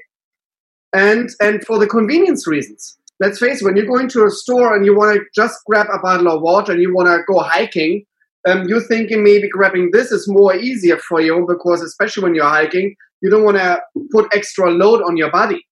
[0.93, 2.97] And and for the convenience reasons.
[3.19, 5.87] Let's face it when you go into a store and you want to just grab
[5.93, 8.03] a bottle of water and you want to go hiking
[8.47, 12.45] um, you're thinking maybe grabbing this is more easier for you because especially when you're
[12.45, 13.81] hiking you don't want to
[14.11, 15.65] put extra load on your body.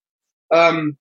[0.53, 0.97] Um,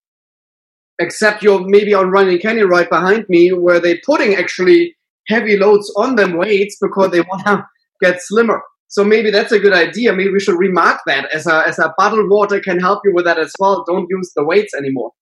[0.99, 4.95] except you're maybe on Runyon Canyon right behind me where they're putting actually
[5.29, 7.67] heavy loads on them weights because they want to
[8.01, 8.63] get slimmer.
[8.89, 10.13] So maybe that's a good idea.
[10.13, 13.25] Maybe we should remark that as a as a bottled water can help you with
[13.25, 13.85] that as well.
[13.87, 15.13] Don't use the weights anymore.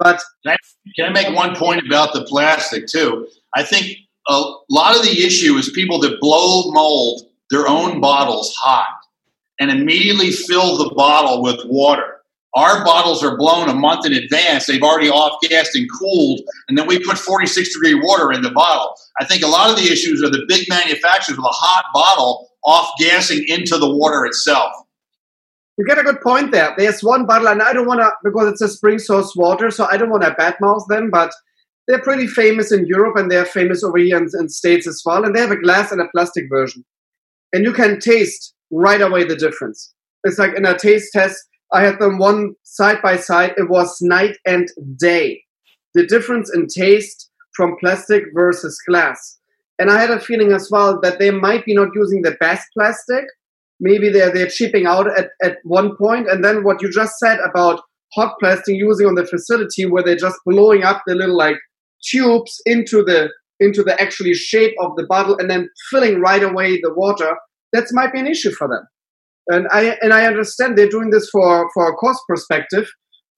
[0.00, 0.56] But can I,
[0.96, 3.28] can I make one point about the plastic too?
[3.54, 3.98] I think
[4.28, 8.96] a lot of the issue is people that blow mold their own bottles hot
[9.60, 12.19] and immediately fill the bottle with water.
[12.54, 14.66] Our bottles are blown a month in advance.
[14.66, 18.50] They've already off gassed and cooled, and then we put 46 degree water in the
[18.50, 18.94] bottle.
[19.20, 22.48] I think a lot of the issues are the big manufacturers with a hot bottle
[22.64, 24.72] off gassing into the water itself.
[25.78, 26.74] You get a good point there.
[26.76, 29.86] There's one bottle, and I don't want to, because it's a spring source water, so
[29.90, 31.32] I don't want to badmouth them, but
[31.90, 35.24] they're pretty famous in Europe and they're famous over here in, in States as well.
[35.24, 36.84] And they have a glass and a plastic version.
[37.52, 39.92] And you can taste right away the difference.
[40.22, 41.36] It's like in a taste test,
[41.72, 43.54] I had them one side by side.
[43.56, 45.42] It was night and day.
[45.94, 49.38] The difference in taste from plastic versus glass.
[49.78, 52.66] And I had a feeling as well that they might be not using the best
[52.76, 53.24] plastic.
[53.78, 56.28] Maybe they're they're chipping out at, at one point.
[56.28, 57.80] And then what you just said about
[58.14, 61.56] hot plastic using on the facility where they're just blowing up the little like
[62.04, 66.80] tubes into the into the actually shape of the bottle and then filling right away
[66.80, 67.36] the water,
[67.72, 68.86] that might be an issue for them
[69.48, 72.88] and I and I understand they're doing this for for a cost perspective.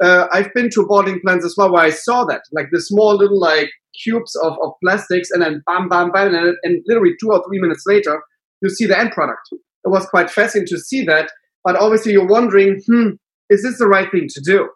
[0.03, 3.16] Uh, I've been to bottling plants as well where I saw that, like the small
[3.16, 3.70] little like
[4.03, 7.61] cubes of, of plastics, and then bam, bam, bam, and, and literally two or three
[7.61, 8.20] minutes later,
[8.62, 9.42] you see the end product.
[9.53, 11.30] It was quite fascinating to see that,
[11.62, 13.11] but obviously you're wondering, hmm,
[13.48, 14.68] is this the right thing to do?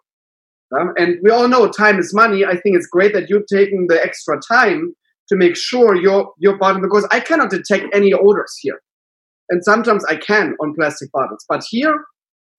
[0.77, 2.45] Um, and we all know time is money.
[2.45, 4.93] I think it's great that you're taking the extra time
[5.29, 8.79] to make sure your your bottle because I cannot detect any odors here
[9.49, 11.45] and sometimes I can on plastic bottles.
[11.47, 12.05] But here,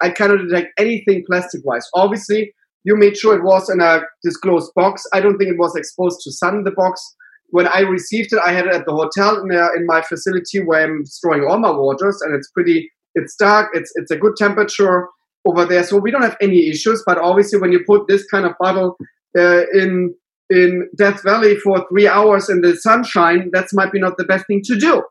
[0.01, 1.87] I cannot detect anything plastic wise.
[1.95, 2.53] Obviously,
[2.85, 5.05] you made sure it was in a disclosed box.
[5.13, 7.03] I don't think it was exposed to sun, in the box.
[7.51, 10.63] When I received it, I had it at the hotel in, a, in my facility
[10.63, 14.37] where I'm storing all my waters, and it's pretty, it's dark, it's, it's a good
[14.37, 15.09] temperature
[15.47, 15.83] over there.
[15.83, 17.03] So we don't have any issues.
[17.07, 18.97] But obviously, when you put this kind of bottle
[19.37, 20.15] uh, in
[20.51, 24.47] in Death Valley for three hours in the sunshine, that might be not the best
[24.47, 25.03] thing to do.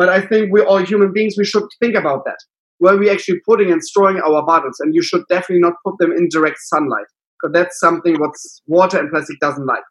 [0.00, 1.34] But I think we're all human beings.
[1.36, 2.38] We should think about that.
[2.78, 6.10] Where we actually putting and storing our bottles, and you should definitely not put them
[6.10, 7.04] in direct sunlight
[7.36, 8.30] because that's something what
[8.66, 9.82] water and plastic doesn't like.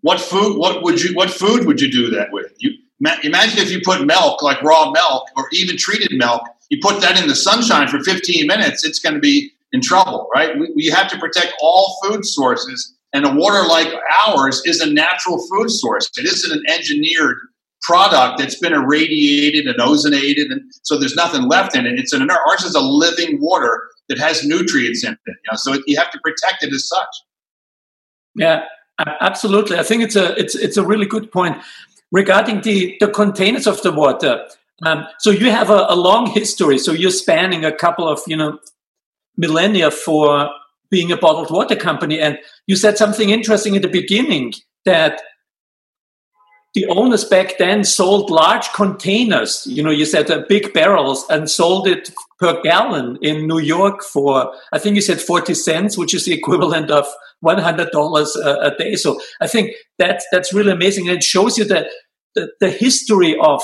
[0.00, 0.56] What food?
[0.56, 1.14] What would you?
[1.14, 2.54] What food would you do that with?
[2.60, 2.70] You
[3.22, 7.20] imagine if you put milk, like raw milk or even treated milk, you put that
[7.20, 10.58] in the sunshine for 15 minutes, it's going to be in trouble, right?
[10.58, 13.92] We, we have to protect all food sources, and a water like
[14.26, 16.08] ours is a natural food source.
[16.16, 17.36] It isn't an engineered
[17.82, 21.98] product that's been irradiated and ozonated, and so there's nothing left in it.
[21.98, 22.38] It's an inert.
[22.48, 25.18] ours is a living water that has nutrients in it.
[25.26, 27.08] You know, so it, you have to protect it as such.
[28.34, 28.64] Yeah,
[29.20, 29.78] absolutely.
[29.78, 31.56] I think it's a it's it's a really good point
[32.12, 34.46] regarding the the containers of the water.
[34.84, 36.78] Um, so you have a, a long history.
[36.78, 38.58] So you're spanning a couple of you know
[39.36, 40.50] millennia for
[40.90, 44.54] being a bottled water company, and you said something interesting at the beginning
[44.84, 45.20] that
[46.74, 49.66] the owners back then sold large containers.
[49.66, 54.02] You know, you said uh, big barrels and sold it per gallon in New York
[54.02, 57.06] for, I think you said 40 cents, which is the equivalent of
[57.44, 58.96] $100 a, a day.
[58.96, 61.08] So I think that, that's really amazing.
[61.08, 61.86] And it shows you that
[62.34, 63.62] the, the history of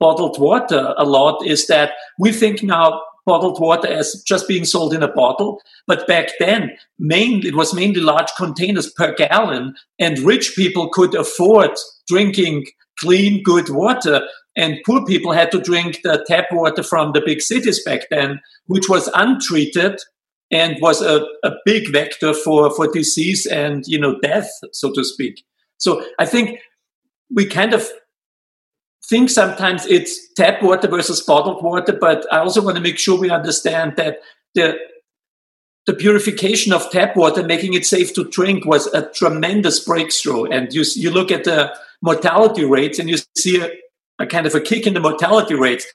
[0.00, 4.94] bottled water a lot is that we think now bottled water as just being sold
[4.94, 5.60] in a bottle.
[5.86, 11.14] But back then, mainly, it was mainly large containers per gallon, and rich people could
[11.14, 11.72] afford
[12.08, 12.66] drinking
[12.98, 14.22] clean, good water.
[14.56, 18.40] And poor people had to drink the tap water from the big cities back then,
[18.66, 20.00] which was untreated
[20.50, 25.04] and was a, a big vector for, for disease and, you know, death, so to
[25.04, 25.44] speak.
[25.76, 26.58] So I think
[27.30, 27.88] we kind of
[29.08, 33.18] think sometimes it's tap water versus bottled water, but I also want to make sure
[33.18, 34.18] we understand that
[34.54, 34.76] the
[35.86, 40.44] the purification of tap water, making it safe to drink, was a tremendous breakthrough.
[40.44, 43.70] And you you look at the mortality rates, and you see a,
[44.18, 45.86] a kind of a kick in the mortality rates.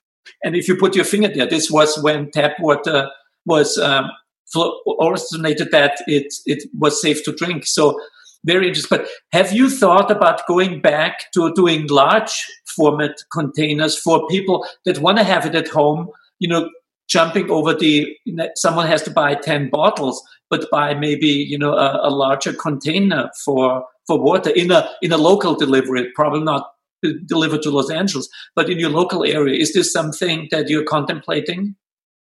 [0.43, 3.10] And if you put your finger there, this was when tap water
[3.45, 4.10] was um,
[4.54, 7.66] that it it was safe to drink.
[7.66, 7.99] So
[8.45, 8.97] very interesting.
[8.97, 12.45] But have you thought about going back to doing large
[12.76, 16.09] format containers for people that want to have it at home?
[16.39, 16.69] You know,
[17.07, 21.57] jumping over the you know, someone has to buy 10 bottles but buy maybe you
[21.57, 26.41] know a, a, larger container for for water in a in a local delivery probably
[26.41, 26.71] not
[27.26, 31.76] delivered to los angeles but in your local area is this something that you're contemplating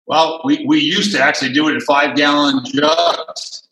[0.07, 3.69] well we, we used to actually do it in five gallon jugs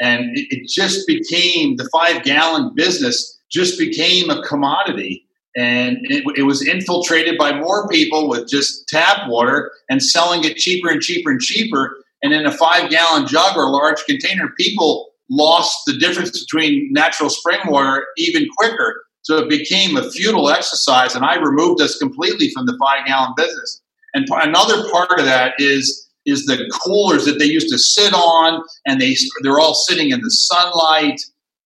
[0.00, 5.26] and it, it just became the five gallon business just became a commodity
[5.56, 10.56] and it, it, was infiltrated by more people with just tap water and selling it
[10.56, 11.96] cheaper and cheaper and cheaper.
[12.22, 16.92] And in a five gallon jug or a large container, people lost the difference between
[16.92, 19.02] natural spring water even quicker.
[19.22, 23.32] So it became a futile exercise, and I removed us completely from the five gallon
[23.36, 23.80] business.
[24.14, 28.62] And another part of that is is the coolers that they used to sit on,
[28.86, 31.20] and they they're all sitting in the sunlight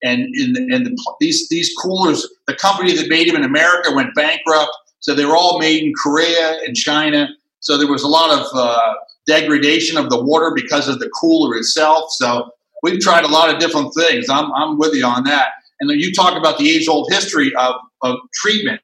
[0.05, 3.93] and in the, and the, these these coolers, the company that made them in America
[3.95, 7.29] went bankrupt, so they were all made in Korea and China.
[7.61, 8.95] So there was a lot of uh,
[9.27, 12.11] degradation of the water because of the cooler itself.
[12.11, 12.51] So
[12.83, 14.29] we've tried a lot of different things.
[14.29, 15.49] I'm I'm with you on that.
[15.81, 18.81] And you talk about the age old history of, of treatment.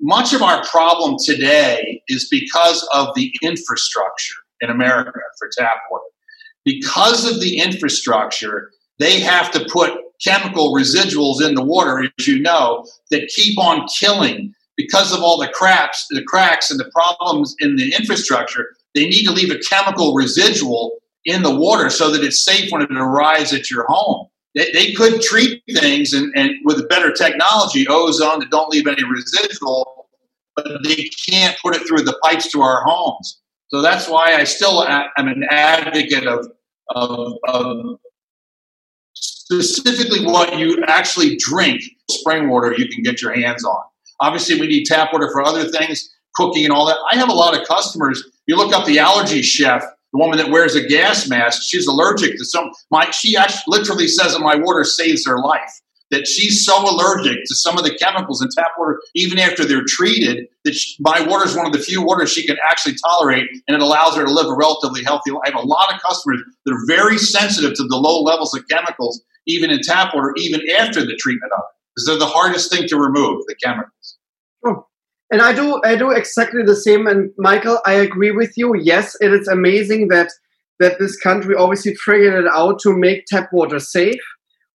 [0.00, 6.04] Much of our problem today is because of the infrastructure in America for tap water.
[6.64, 9.92] Because of the infrastructure, they have to put
[10.24, 15.38] chemical residuals in the water, as you know, that keep on killing because of all
[15.38, 18.74] the cracks, the cracks and the problems in the infrastructure.
[18.94, 22.82] They need to leave a chemical residual in the water so that it's safe when
[22.82, 24.28] it arrives at your home.
[24.54, 29.04] They, they could treat things and, and with better technology, ozone that don't leave any
[29.04, 30.08] residual,
[30.54, 33.40] but they can't put it through the pipes to our homes.
[33.68, 36.46] So that's why I still am an advocate of,
[36.94, 37.98] of, of
[39.16, 43.82] specifically what you actually drink spring water you can get your hands on.
[44.20, 46.96] Obviously, we need tap water for other things, cooking and all that.
[47.12, 48.22] I have a lot of customers.
[48.46, 52.38] You look up the allergy chef, the woman that wears a gas mask, she's allergic
[52.38, 52.70] to some.
[52.90, 55.80] My she actually literally says that my water saves her life.
[56.12, 59.84] That she's so allergic to some of the chemicals in tap water, even after they're
[59.84, 63.48] treated, that she, my water is one of the few waters she can actually tolerate,
[63.66, 65.42] and it allows her to live a relatively healthy life.
[65.44, 68.68] I have a lot of customers that are very sensitive to the low levels of
[68.68, 72.70] chemicals even in tap water, even after the treatment of it, because they're the hardest
[72.70, 74.18] thing to remove, the chemicals.
[74.64, 74.86] Oh.
[75.30, 77.06] And I do, I do exactly the same.
[77.06, 78.76] And Michael, I agree with you.
[78.76, 80.30] Yes, it is amazing that
[80.78, 84.20] that this country obviously figured it out to make tap water safe.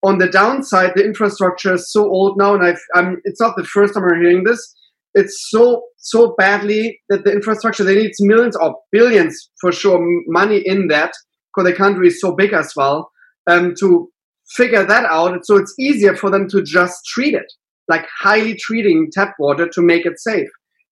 [0.04, 3.64] On the downside, the infrastructure is so old now, and I've, I'm, it's not the
[3.64, 4.74] first time I'm hearing this.
[5.14, 10.62] It's so so badly that the infrastructure they need millions or billions for sure money
[10.64, 11.12] in that
[11.54, 13.10] because the country is so big as well
[13.48, 14.08] um, to
[14.50, 15.44] figure that out.
[15.44, 17.50] So it's easier for them to just treat it,
[17.88, 20.48] like highly treating tap water to make it safe.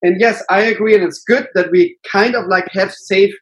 [0.02, 3.34] And yes, I agree, and it's good that we kind of like have safe,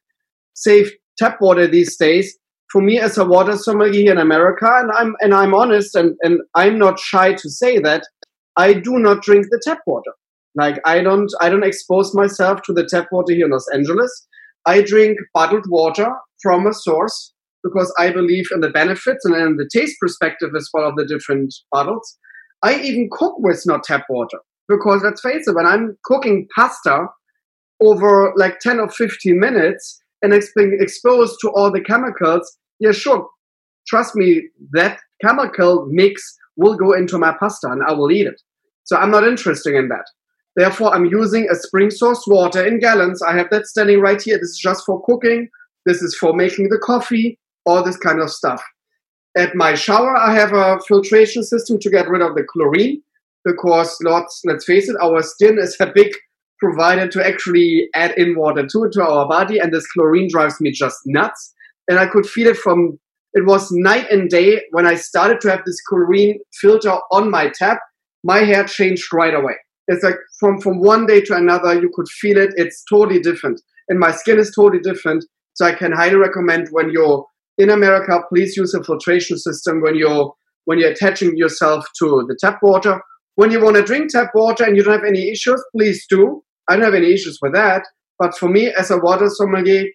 [0.55, 2.37] safe tap water these days.
[2.71, 6.17] For me, as a water sommelier here in America, and I'm and I'm honest, and
[6.23, 8.05] and I'm not shy to say that
[8.57, 10.13] I do not drink the tap water.
[10.55, 14.27] Like I don't I don't expose myself to the tap water here in Los Angeles.
[14.67, 16.11] I drink bottled water
[16.43, 20.69] from a source because I believe in the benefits and in the taste perspective as
[20.73, 22.19] well of the different bottles.
[22.63, 24.39] I even cook with not tap water
[24.69, 27.07] because let's face it, when I'm cooking pasta
[27.81, 32.93] over like 10 or 15 minutes and it's being exposed to all the chemicals, yeah,
[32.93, 33.29] sure,
[33.87, 38.41] trust me, that chemical mix will go into my pasta and I will eat it.
[38.85, 40.05] So I'm not interested in that.
[40.57, 43.23] Therefore, I'm using a spring source water in gallons.
[43.23, 44.39] I have that standing right here.
[44.39, 45.49] This is just for cooking.
[45.87, 48.63] This is for making the coffee all this kind of stuff.
[49.37, 53.03] At my shower, I have a filtration system to get rid of the chlorine
[53.45, 56.13] because, let's, let's face it, our skin is a big
[56.59, 60.71] provided to actually add in water to to our body, and this chlorine drives me
[60.71, 61.55] just nuts.
[61.89, 62.99] And I could feel it from
[63.35, 67.51] it was night and day when I started to have this chlorine filter on my
[67.55, 67.79] tap.
[68.25, 69.55] My hair changed right away.
[69.87, 72.51] It's like from from one day to another, you could feel it.
[72.57, 75.25] It's totally different, and my skin is totally different.
[75.55, 77.27] So I can highly recommend when you're
[77.59, 80.33] in America, please use a filtration system when you're
[80.65, 83.01] when you're attaching yourself to the tap water.
[83.35, 86.43] When you want to drink tap water and you don't have any issues, please do.
[86.69, 87.85] I don't have any issues with that.
[88.19, 89.87] But for me, as a water sommelier,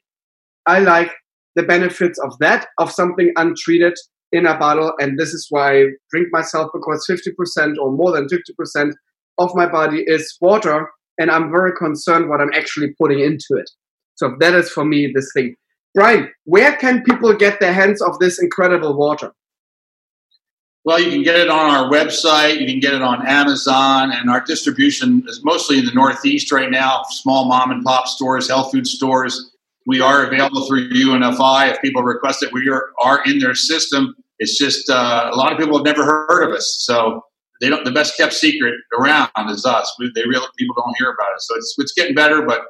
[0.65, 1.11] I like
[1.55, 3.93] the benefits of that, of something untreated
[4.32, 4.93] in a bottle.
[4.99, 8.91] And this is why I drink myself because 50% or more than 50%
[9.38, 10.89] of my body is water.
[11.19, 13.69] And I'm very concerned what I'm actually putting into it.
[14.15, 15.55] So that is for me this thing.
[15.93, 19.32] Brian, where can people get their hands of this incredible water?
[20.86, 22.59] Well, you can get it on our website.
[22.59, 26.69] You can get it on Amazon, and our distribution is mostly in the Northeast right
[26.69, 27.03] now.
[27.09, 29.51] Small mom and pop stores, health food stores.
[29.86, 32.51] We are available through UNFI if people request it.
[32.51, 34.13] We are, are in their system.
[34.39, 37.23] It's just uh, a lot of people have never heard of us, so
[37.61, 37.86] they don't.
[37.86, 39.93] The best kept secret around is us.
[39.99, 41.41] We, they real people don't hear about it.
[41.41, 42.61] So it's it's getting better, but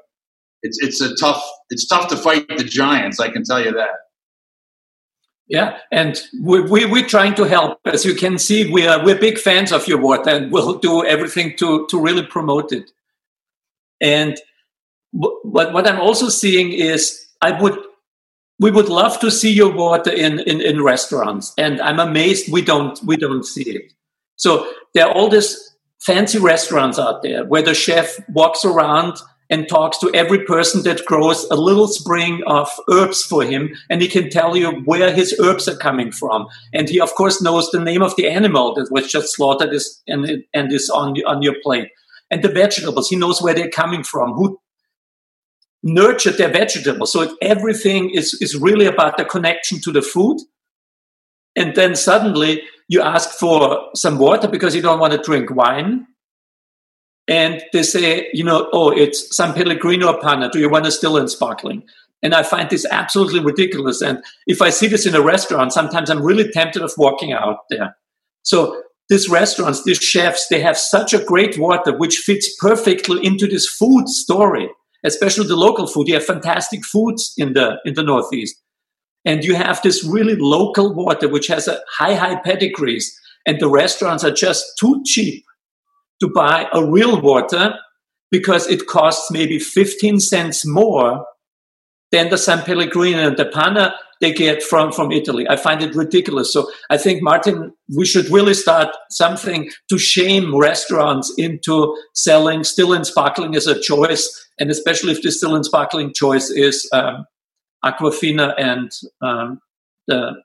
[0.62, 3.20] it's it's a tough it's tough to fight the giants.
[3.20, 3.90] I can tell you that.
[5.48, 7.80] Yeah, and we, we, we're trying to help.
[7.86, 11.06] As you can see, we are, we're big fans of your work and we'll do
[11.06, 12.92] everything to, to really promote it.
[14.00, 14.40] And
[15.12, 17.78] what, what I'm also seeing is I would,
[18.60, 21.54] we would love to see your water in, in, in restaurants.
[21.58, 23.94] And I'm amazed we don't, we don't see it.
[24.38, 29.18] So there are all these fancy restaurants out there where the chef walks around
[29.50, 34.02] and talks to every person that grows a little spring of herbs for him and
[34.02, 36.48] he can tell you where his herbs are coming from.
[36.74, 39.74] And he of course knows the name of the animal that was just slaughtered
[40.08, 41.90] and, and is on, on your plate.
[42.32, 44.60] And the vegetables he knows where they're coming from who
[45.84, 47.12] nurtured their vegetables.
[47.12, 50.40] So everything is, is really about the connection to the food
[51.56, 56.08] and then suddenly you ask for some water because you don't want to drink wine
[57.28, 60.50] and they say, you know, oh, it's San Pellegrino Panna.
[60.50, 61.84] Do you want a still and sparkling?
[62.22, 64.02] And I find this absolutely ridiculous.
[64.02, 67.60] And if I see this in a restaurant, sometimes I'm really tempted of walking out
[67.70, 67.96] there.
[68.44, 73.48] So these restaurants, these chefs, they have such a great water which fits perfectly into
[73.48, 74.70] this food story,
[75.04, 76.08] especially the local food.
[76.08, 78.56] You have fantastic foods in the in the Northeast.
[79.26, 83.18] And you have this really local water which has a high, high pedigrees.
[83.46, 85.46] And the restaurants are just too cheap
[86.22, 87.76] to buy a real water
[88.32, 91.26] because it costs maybe 15 cents more
[92.12, 95.46] than the San Pellegrino and the Panna they get from, from Italy.
[95.50, 96.54] I find it ridiculous.
[96.54, 102.94] So I think, Martin, we should really start something to shame restaurants into selling still
[102.94, 107.26] and sparkling as a choice, and especially if the still and sparkling choice is um,
[107.84, 108.92] Aquafina and
[109.22, 109.60] um,
[110.08, 110.42] the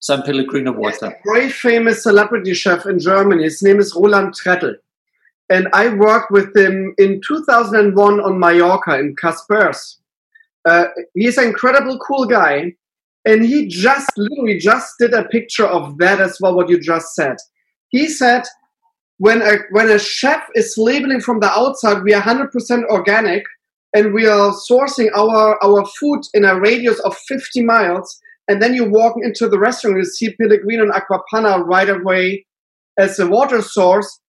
[0.00, 1.06] San Pellegrino water.
[1.06, 3.44] Yes, a very famous celebrity chef in Germany.
[3.44, 4.74] His name is Roland Trettl
[5.50, 9.96] and I worked with him in 2001 on Mallorca in Caspers.
[10.64, 12.72] Uh, he's an incredible cool guy,
[13.24, 16.56] and he just literally just did a picture of that as well.
[16.56, 17.36] What you just said,
[17.88, 18.44] he said,
[19.18, 23.42] when a when a chef is labeling from the outside, we are 100% organic,
[23.94, 28.20] and we are sourcing our our food in a radius of 50 miles.
[28.46, 32.44] And then you walk into the restaurant, you see Pellegrino and Acqua Panna right away
[32.98, 34.20] as a water source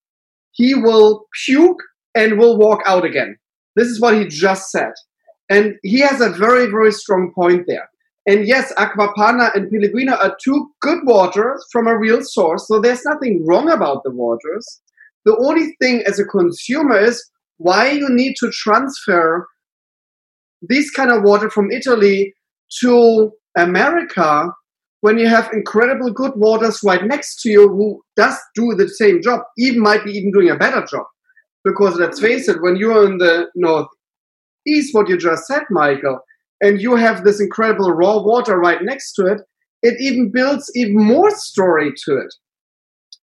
[0.56, 1.78] he will puke
[2.14, 3.36] and will walk out again.
[3.76, 4.92] This is what he just said.
[5.48, 7.88] And he has a very, very strong point there.
[8.26, 12.80] And yes, Acqua Panna and Pellegrino are two good waters from a real source, so
[12.80, 14.80] there's nothing wrong about the waters.
[15.24, 17.24] The only thing as a consumer is
[17.58, 19.46] why you need to transfer
[20.60, 22.34] this kind of water from Italy
[22.80, 24.48] to America
[25.00, 29.20] when you have incredible good waters right next to you who does do the same
[29.22, 31.04] job, even might be even doing a better job.
[31.64, 36.20] Because let's face it, when you're in the northeast, what you just said, Michael,
[36.60, 39.40] and you have this incredible raw water right next to it,
[39.82, 42.34] it even builds even more story to it.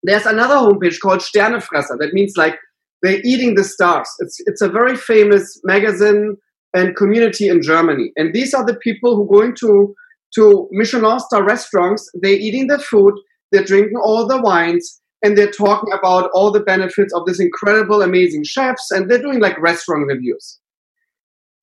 [0.03, 1.97] There's another homepage called Sternefresser.
[1.99, 2.57] That means like
[3.01, 4.09] they're eating the stars.
[4.19, 6.37] It's it's a very famous magazine
[6.73, 8.11] and community in Germany.
[8.15, 9.93] And these are the people who go into
[10.35, 12.09] to Michelin star restaurants.
[12.21, 13.13] They're eating the food,
[13.51, 18.01] they're drinking all the wines, and they're talking about all the benefits of this incredible,
[18.01, 20.59] amazing chefs, and they're doing like restaurant reviews.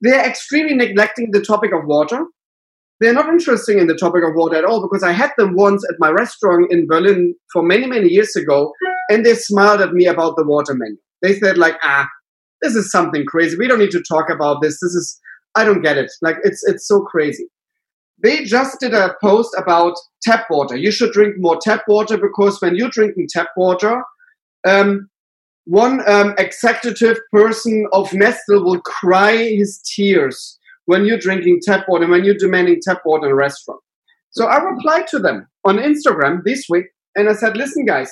[0.01, 2.25] They're extremely neglecting the topic of water.
[3.01, 5.85] They're not interested in the topic of water at all because I had them once
[5.89, 8.73] at my restaurant in Berlin for many, many years ago,
[9.09, 10.97] and they smiled at me about the water menu.
[11.23, 12.09] They said, like, ah,
[12.61, 13.57] this is something crazy.
[13.57, 14.79] We don't need to talk about this.
[14.81, 15.21] This is
[15.55, 16.11] I don't get it.
[16.23, 17.49] Like it's it's so crazy.
[18.23, 20.77] They just did a post about tap water.
[20.77, 24.03] You should drink more tap water because when you're drinking tap water,
[24.67, 25.09] um,
[25.65, 32.09] one um, executive person of Nestle will cry his tears when you're drinking tap water,
[32.09, 33.81] when you're demanding tap water in a restaurant.
[34.31, 38.11] So I replied to them on Instagram this week and I said, listen, guys,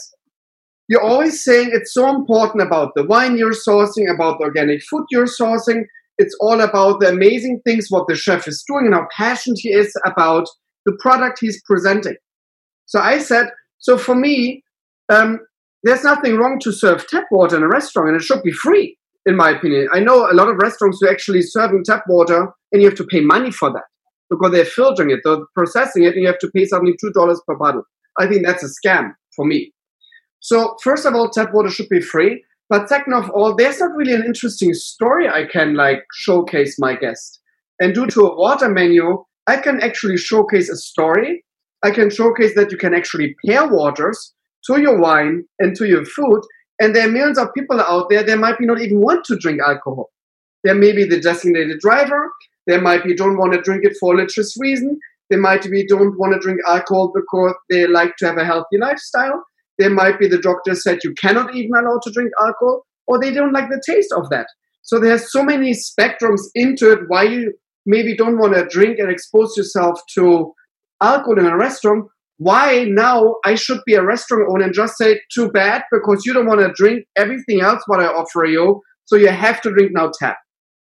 [0.88, 5.07] you're always saying it's so important about the wine you're sourcing, about the organic food
[5.11, 5.84] you're sourcing.
[6.19, 9.71] It's all about the amazing things what the chef is doing and how passionate he
[9.71, 10.47] is about
[10.87, 12.17] the product he's presenting.
[12.87, 13.49] So I said,
[13.79, 14.62] so for me,
[15.09, 15.41] um,
[15.83, 18.97] there's nothing wrong to serve tap water in a restaurant, and it should be free,
[19.27, 19.89] in my opinion.
[19.93, 23.05] I know a lot of restaurants who actually serving tap water, and you have to
[23.05, 23.85] pay money for that
[24.31, 27.41] because they're filtering it, they're processing it, and you have to pay something two dollars
[27.47, 27.83] per bottle.
[28.19, 29.73] I think that's a scam for me.
[30.41, 32.43] So first of all, tap water should be free.
[32.69, 36.97] But second of all, there's not really an interesting story I can like showcase my
[36.97, 37.41] guest.
[37.81, 41.45] And due to a water menu, I can actually showcase a story.
[41.85, 44.35] I can showcase that you can actually pair waters
[44.67, 46.41] to your wine and to your food.
[46.81, 49.37] And there are millions of people out there that might be not even want to
[49.37, 50.11] drink alcohol.
[50.64, 52.33] There may be the designated driver.
[52.67, 54.99] There might be don't want to drink it for a religious reason.
[55.31, 58.79] There might be don't want to drink alcohol because they like to have a healthy
[58.79, 59.45] lifestyle.
[59.79, 63.33] There might be the doctor said you cannot even allow to drink alcohol, or they
[63.33, 64.47] don't like the taste of that.
[64.83, 67.53] So there's so many spectrums into it why you
[67.85, 70.53] maybe don't want to drink and expose yourself to
[71.01, 72.07] alcohol in a restaurant.
[72.39, 76.33] Why now I should be a restaurant owner and just say too bad because you
[76.33, 79.93] don't want to drink everything else what I offer you, so you have to drink
[79.93, 80.37] now tap.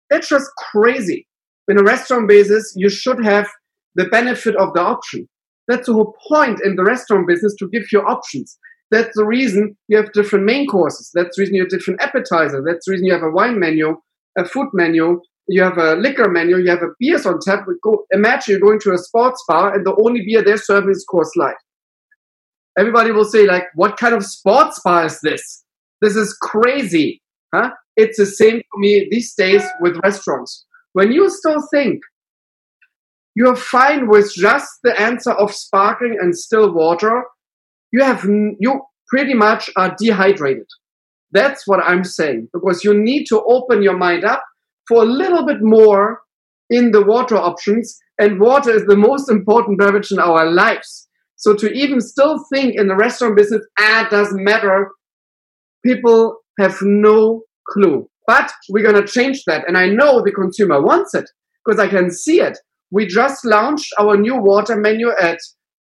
[0.10, 1.28] That's just crazy.
[1.68, 3.48] In a restaurant basis, you should have
[3.96, 5.28] the benefit of the option.
[5.68, 8.58] That's the whole point in the restaurant business to give you options.
[8.92, 11.12] That's the reason you have different main courses.
[11.14, 12.64] That's the reason you have different appetizers.
[12.66, 13.96] That's the reason you have a wine menu,
[14.38, 17.66] a food menu, you have a liquor menu, you have a beers on tap.
[17.84, 21.06] Go, imagine you're going to a sports bar and the only beer they're serving is
[21.12, 21.56] Coors Light.
[22.78, 25.64] Everybody will say, like, what kind of sports bar is this?
[26.02, 27.22] This is crazy.
[27.54, 27.72] Huh?
[27.98, 30.66] It's the same for me these days with restaurants.
[30.94, 32.00] When you still think
[33.36, 37.24] you're fine with just the answer of sparkling and still water,
[37.92, 40.68] you have you pretty much are dehydrated.
[41.32, 44.44] That's what I'm saying because you need to open your mind up
[44.88, 46.22] for a little bit more
[46.70, 51.08] in the water options and water is the most important beverage in our lives.
[51.38, 54.90] So to even still think in the restaurant business, ah, doesn't matter.
[55.86, 58.10] People have no clue.
[58.28, 59.66] But we're going to change that.
[59.68, 61.30] And I know the consumer wants it
[61.66, 62.58] because I can see it.
[62.92, 65.38] We just launched our new water menu at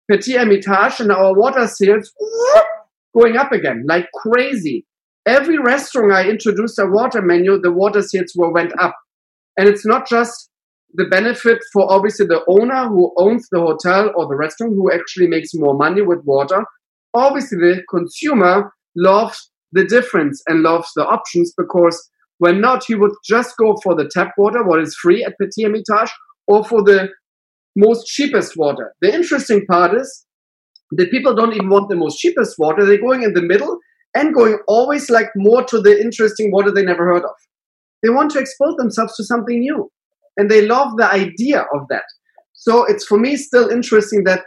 [0.09, 2.11] Petit Ermitage and our water sales
[3.15, 4.85] going up again like crazy.
[5.25, 8.95] Every restaurant I introduced a water menu, the water sales were went up.
[9.57, 10.49] And it's not just
[10.93, 15.27] the benefit for obviously the owner who owns the hotel or the restaurant who actually
[15.27, 16.63] makes more money with water.
[17.13, 23.13] Obviously, the consumer loves the difference and loves the options because when not, he would
[23.25, 26.11] just go for the tap water, what is free at Petit Ermitage,
[26.47, 27.09] or for the
[27.75, 28.93] most cheapest water.
[29.01, 30.25] The interesting part is
[30.91, 32.85] that people don't even want the most cheapest water.
[32.85, 33.79] They're going in the middle
[34.15, 37.35] and going always like more to the interesting water they never heard of.
[38.01, 39.91] They want to expose themselves to something new.
[40.37, 42.03] And they love the idea of that.
[42.53, 44.43] So it's for me still interesting that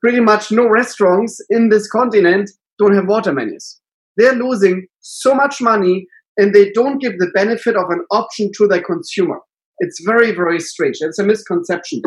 [0.00, 3.80] pretty much no restaurants in this continent don't have water menus.
[4.16, 6.06] They're losing so much money
[6.36, 9.38] and they don't give the benefit of an option to their consumer.
[9.78, 10.98] It's very, very strange.
[11.00, 12.02] It's a misconception.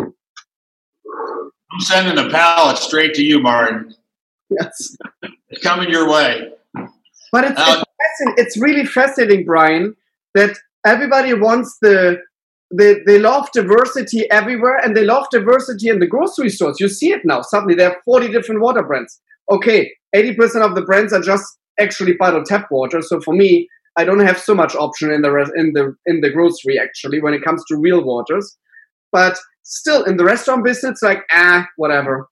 [1.76, 3.94] I'm sending a pallet straight to you, Martin.
[4.50, 4.96] Yes.
[5.50, 6.52] it's coming your way.
[7.34, 9.94] But it's, uh, it's, it's really fascinating, Brian,
[10.36, 10.56] that
[10.86, 12.22] everybody wants the
[12.72, 16.80] they, they love diversity everywhere and they love diversity in the grocery stores.
[16.80, 17.42] You see it now.
[17.42, 19.20] Suddenly there are 40 different water brands.
[19.52, 21.46] Okay, 80% of the brands are just
[21.78, 23.02] actually bottled tap water.
[23.02, 23.68] So for me,
[23.98, 27.34] I don't have so much option in the in the in the grocery actually when
[27.34, 28.58] it comes to real waters.
[29.12, 32.28] But still in the restaurant business, like ah, whatever.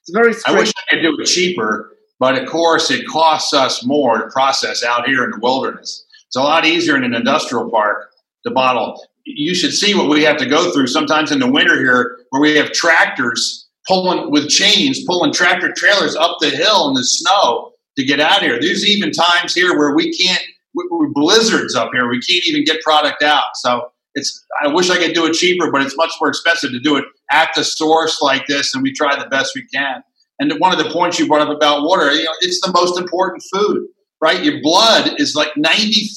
[0.00, 0.56] It's very strange.
[0.56, 4.28] I wish I could do it cheaper, but of course it costs us more to
[4.30, 6.04] process out here in the wilderness.
[6.26, 8.10] It's a lot easier in an industrial park
[8.44, 9.00] to bottle.
[9.24, 12.42] You should see what we have to go through sometimes in the winter here where
[12.42, 17.72] we have tractors pulling with chains, pulling tractor trailers up the hill in the snow
[17.96, 18.58] to get out here.
[18.60, 20.42] There's even times here where we can't
[20.74, 22.08] we're blizzards up here.
[22.08, 23.44] We can't even get product out.
[23.54, 26.80] So it's I wish I could do it cheaper, but it's much more expensive to
[26.80, 30.02] do it at the source like this, and we try the best we can.
[30.38, 32.98] And one of the points you brought up about water, you know, it's the most
[32.98, 33.86] important food,
[34.20, 34.42] right?
[34.42, 36.10] Your blood is like 93%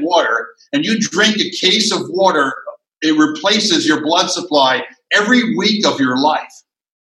[0.00, 2.54] water, and you drink a case of water,
[3.02, 6.52] it replaces your blood supply every week of your life.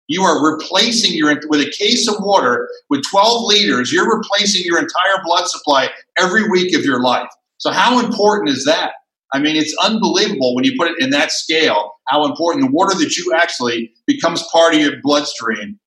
[0.07, 3.91] You are replacing your with a case of water with 12 liters.
[3.91, 7.29] You're replacing your entire blood supply every week of your life.
[7.57, 8.91] So how important is that?
[9.33, 11.93] I mean, it's unbelievable when you put it in that scale.
[12.07, 15.79] How important the water that you actually becomes part of your bloodstream.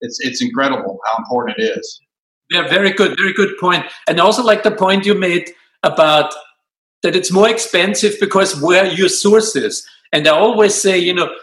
[0.00, 2.00] It's it's incredible how important it is.
[2.50, 3.84] Yeah, very good, very good point.
[4.08, 5.50] And also like the point you made
[5.82, 6.32] about
[7.02, 9.86] that it's more expensive because where your source is.
[10.12, 11.34] And I always say, you know,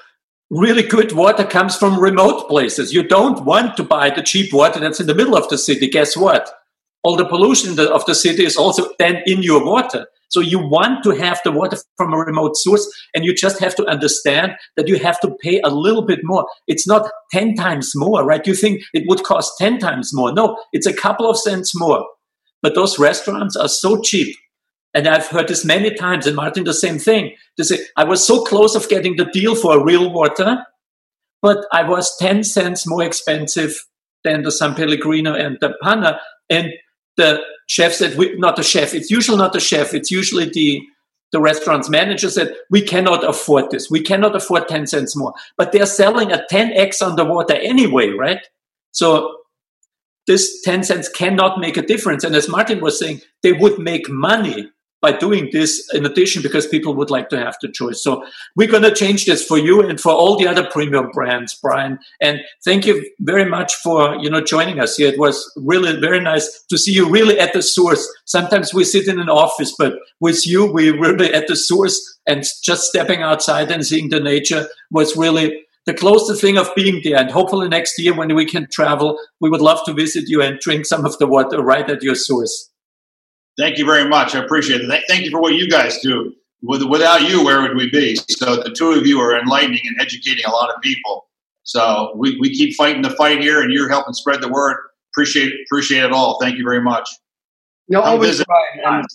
[0.49, 2.93] really good water comes from remote places.
[2.93, 5.87] You don't want to buy the cheap water that's in the middle of the city.
[5.87, 6.49] Guess what?
[7.03, 10.07] All the pollution of the city is also then in your water.
[10.33, 13.75] So you want to have the water from a remote source, and you just have
[13.75, 16.45] to understand that you have to pay a little bit more.
[16.67, 18.45] It's not 10 times more, right?
[18.47, 20.33] You think it would cost 10 times more.
[20.33, 22.05] No, it's a couple of cents more.
[22.63, 24.35] But those restaurants are so cheap
[24.93, 27.35] and I've heard this many times, and Martin, the same thing.
[27.57, 30.65] They say, I was so close of getting the deal for real water,
[31.41, 33.75] but I was 10 cents more expensive
[34.23, 36.19] than the San Pellegrino and the Panna.
[36.49, 36.71] And
[37.17, 40.81] the chef said, we, not the chef, it's usually not the chef, it's usually the,
[41.31, 43.89] the restaurant's manager said, we cannot afford this.
[43.89, 45.33] We cannot afford 10 cents more.
[45.57, 48.45] But they're selling a 10x underwater anyway, right?
[48.91, 49.37] So
[50.27, 52.23] this 10 cents cannot make a difference.
[52.23, 54.69] And as Martin was saying, they would make money
[55.03, 58.01] by doing this in addition because people would like to have the choice.
[58.01, 58.25] So
[58.55, 61.99] we're going to change this for you and for all the other premium brands, Brian.
[62.21, 65.11] And thank you very much for, you know, joining us here.
[65.11, 68.07] It was really very nice to see you really at the source.
[68.23, 72.45] Sometimes we sit in an office, but with you, we really at the source and
[72.63, 77.17] just stepping outside and seeing the nature was really the closest thing of being there.
[77.17, 80.59] And hopefully next year when we can travel, we would love to visit you and
[80.59, 82.69] drink some of the water right at your source.
[83.57, 84.35] Thank you very much.
[84.35, 85.03] I appreciate it.
[85.07, 86.33] Thank you for what you guys do.
[86.61, 88.15] Without you, where would we be?
[88.15, 91.27] So the two of you are enlightening and educating a lot of people.
[91.63, 94.77] So we, we keep fighting the fight here, and you're helping spread the word.
[95.13, 96.39] Appreciate appreciate it all.
[96.39, 97.07] Thank you very much.
[97.89, 98.43] No, always
[98.85, 99.05] And,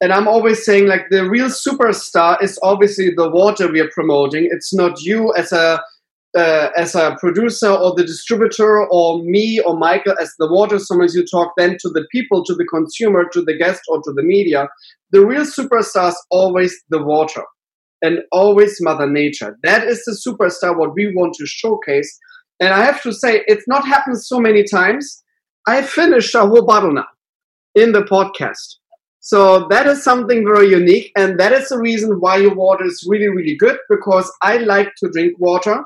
[0.00, 4.48] and I'm always saying like the real superstar is obviously the water we are promoting.
[4.50, 5.82] It's not you as a
[6.36, 11.14] uh, as a producer or the distributor or me or Michael as the water sommeliers,
[11.14, 14.22] you talk then to the people, to the consumer, to the guest or to the
[14.22, 14.68] media.
[15.10, 17.42] The real superstar is always the water
[18.02, 19.58] and always Mother Nature.
[19.62, 22.18] That is the superstar what we want to showcase.
[22.60, 25.22] And I have to say, it's not happened so many times.
[25.66, 27.06] I finished a whole bottle now
[27.74, 28.76] in the podcast.
[29.20, 31.12] So that is something very unique.
[31.16, 34.88] And that is the reason why your water is really, really good because I like
[34.98, 35.84] to drink water.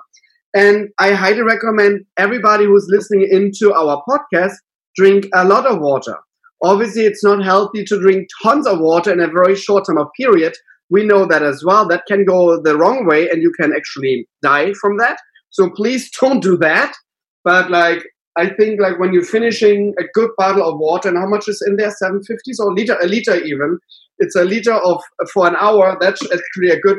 [0.55, 4.55] And I highly recommend everybody who's listening into our podcast
[4.97, 6.17] drink a lot of water.
[6.63, 10.09] Obviously, it's not healthy to drink tons of water in a very short time of
[10.17, 10.55] period.
[10.91, 11.87] We know that as well.
[11.89, 15.19] That can go the wrong way and you can actually die from that.
[15.51, 16.95] So please don't do that.
[17.43, 18.05] But like,
[18.37, 21.63] I think like when you're finishing a good bottle of water and how much is
[21.67, 21.93] in there?
[22.03, 23.79] 750s or a liter, a liter even.
[24.19, 25.03] It's a liter of
[25.33, 25.97] for an hour.
[26.01, 26.99] That's actually a good,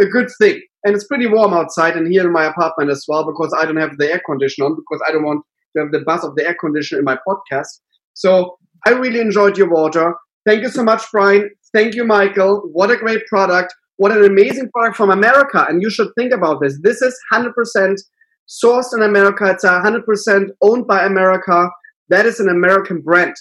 [0.00, 3.24] a good thing and it's pretty warm outside and here in my apartment as well
[3.24, 5.42] because I don't have the air conditioner on because I don't want
[5.76, 7.80] to have the buzz of the air conditioner in my podcast.
[8.12, 10.14] So I really enjoyed your water.
[10.46, 11.50] Thank you so much, Brian.
[11.72, 12.68] Thank you, Michael.
[12.72, 13.74] What a great product.
[13.96, 15.64] What an amazing product from America.
[15.68, 16.78] And you should think about this.
[16.82, 17.96] This is 100%
[18.46, 19.46] sourced in America.
[19.46, 21.70] It's 100% owned by America.
[22.10, 23.34] That is an American brand.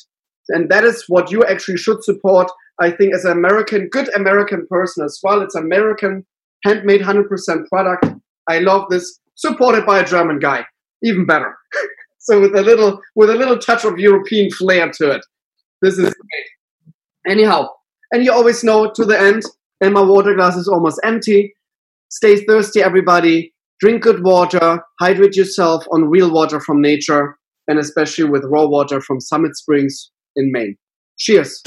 [0.50, 2.50] And that is what you actually should support,
[2.80, 5.42] I think, as an American, good American person as well.
[5.42, 6.26] It's American
[6.64, 8.06] handmade 100% product.
[8.50, 9.20] I love this.
[9.36, 10.66] Supported by a German guy,
[11.02, 11.56] even better.
[12.20, 15.26] so with a little with a little touch of European flair to it.
[15.82, 16.94] This is great.
[17.28, 17.70] Anyhow,
[18.12, 19.44] and you always know to the end,
[19.82, 21.54] and my water glass is almost empty.
[22.10, 23.54] Stay thirsty, everybody.
[23.80, 24.84] Drink good water.
[25.00, 27.38] Hydrate yourself on real water from nature,
[27.68, 30.78] and especially with raw water from Summit Springs in Maine.
[31.18, 31.62] Cheers.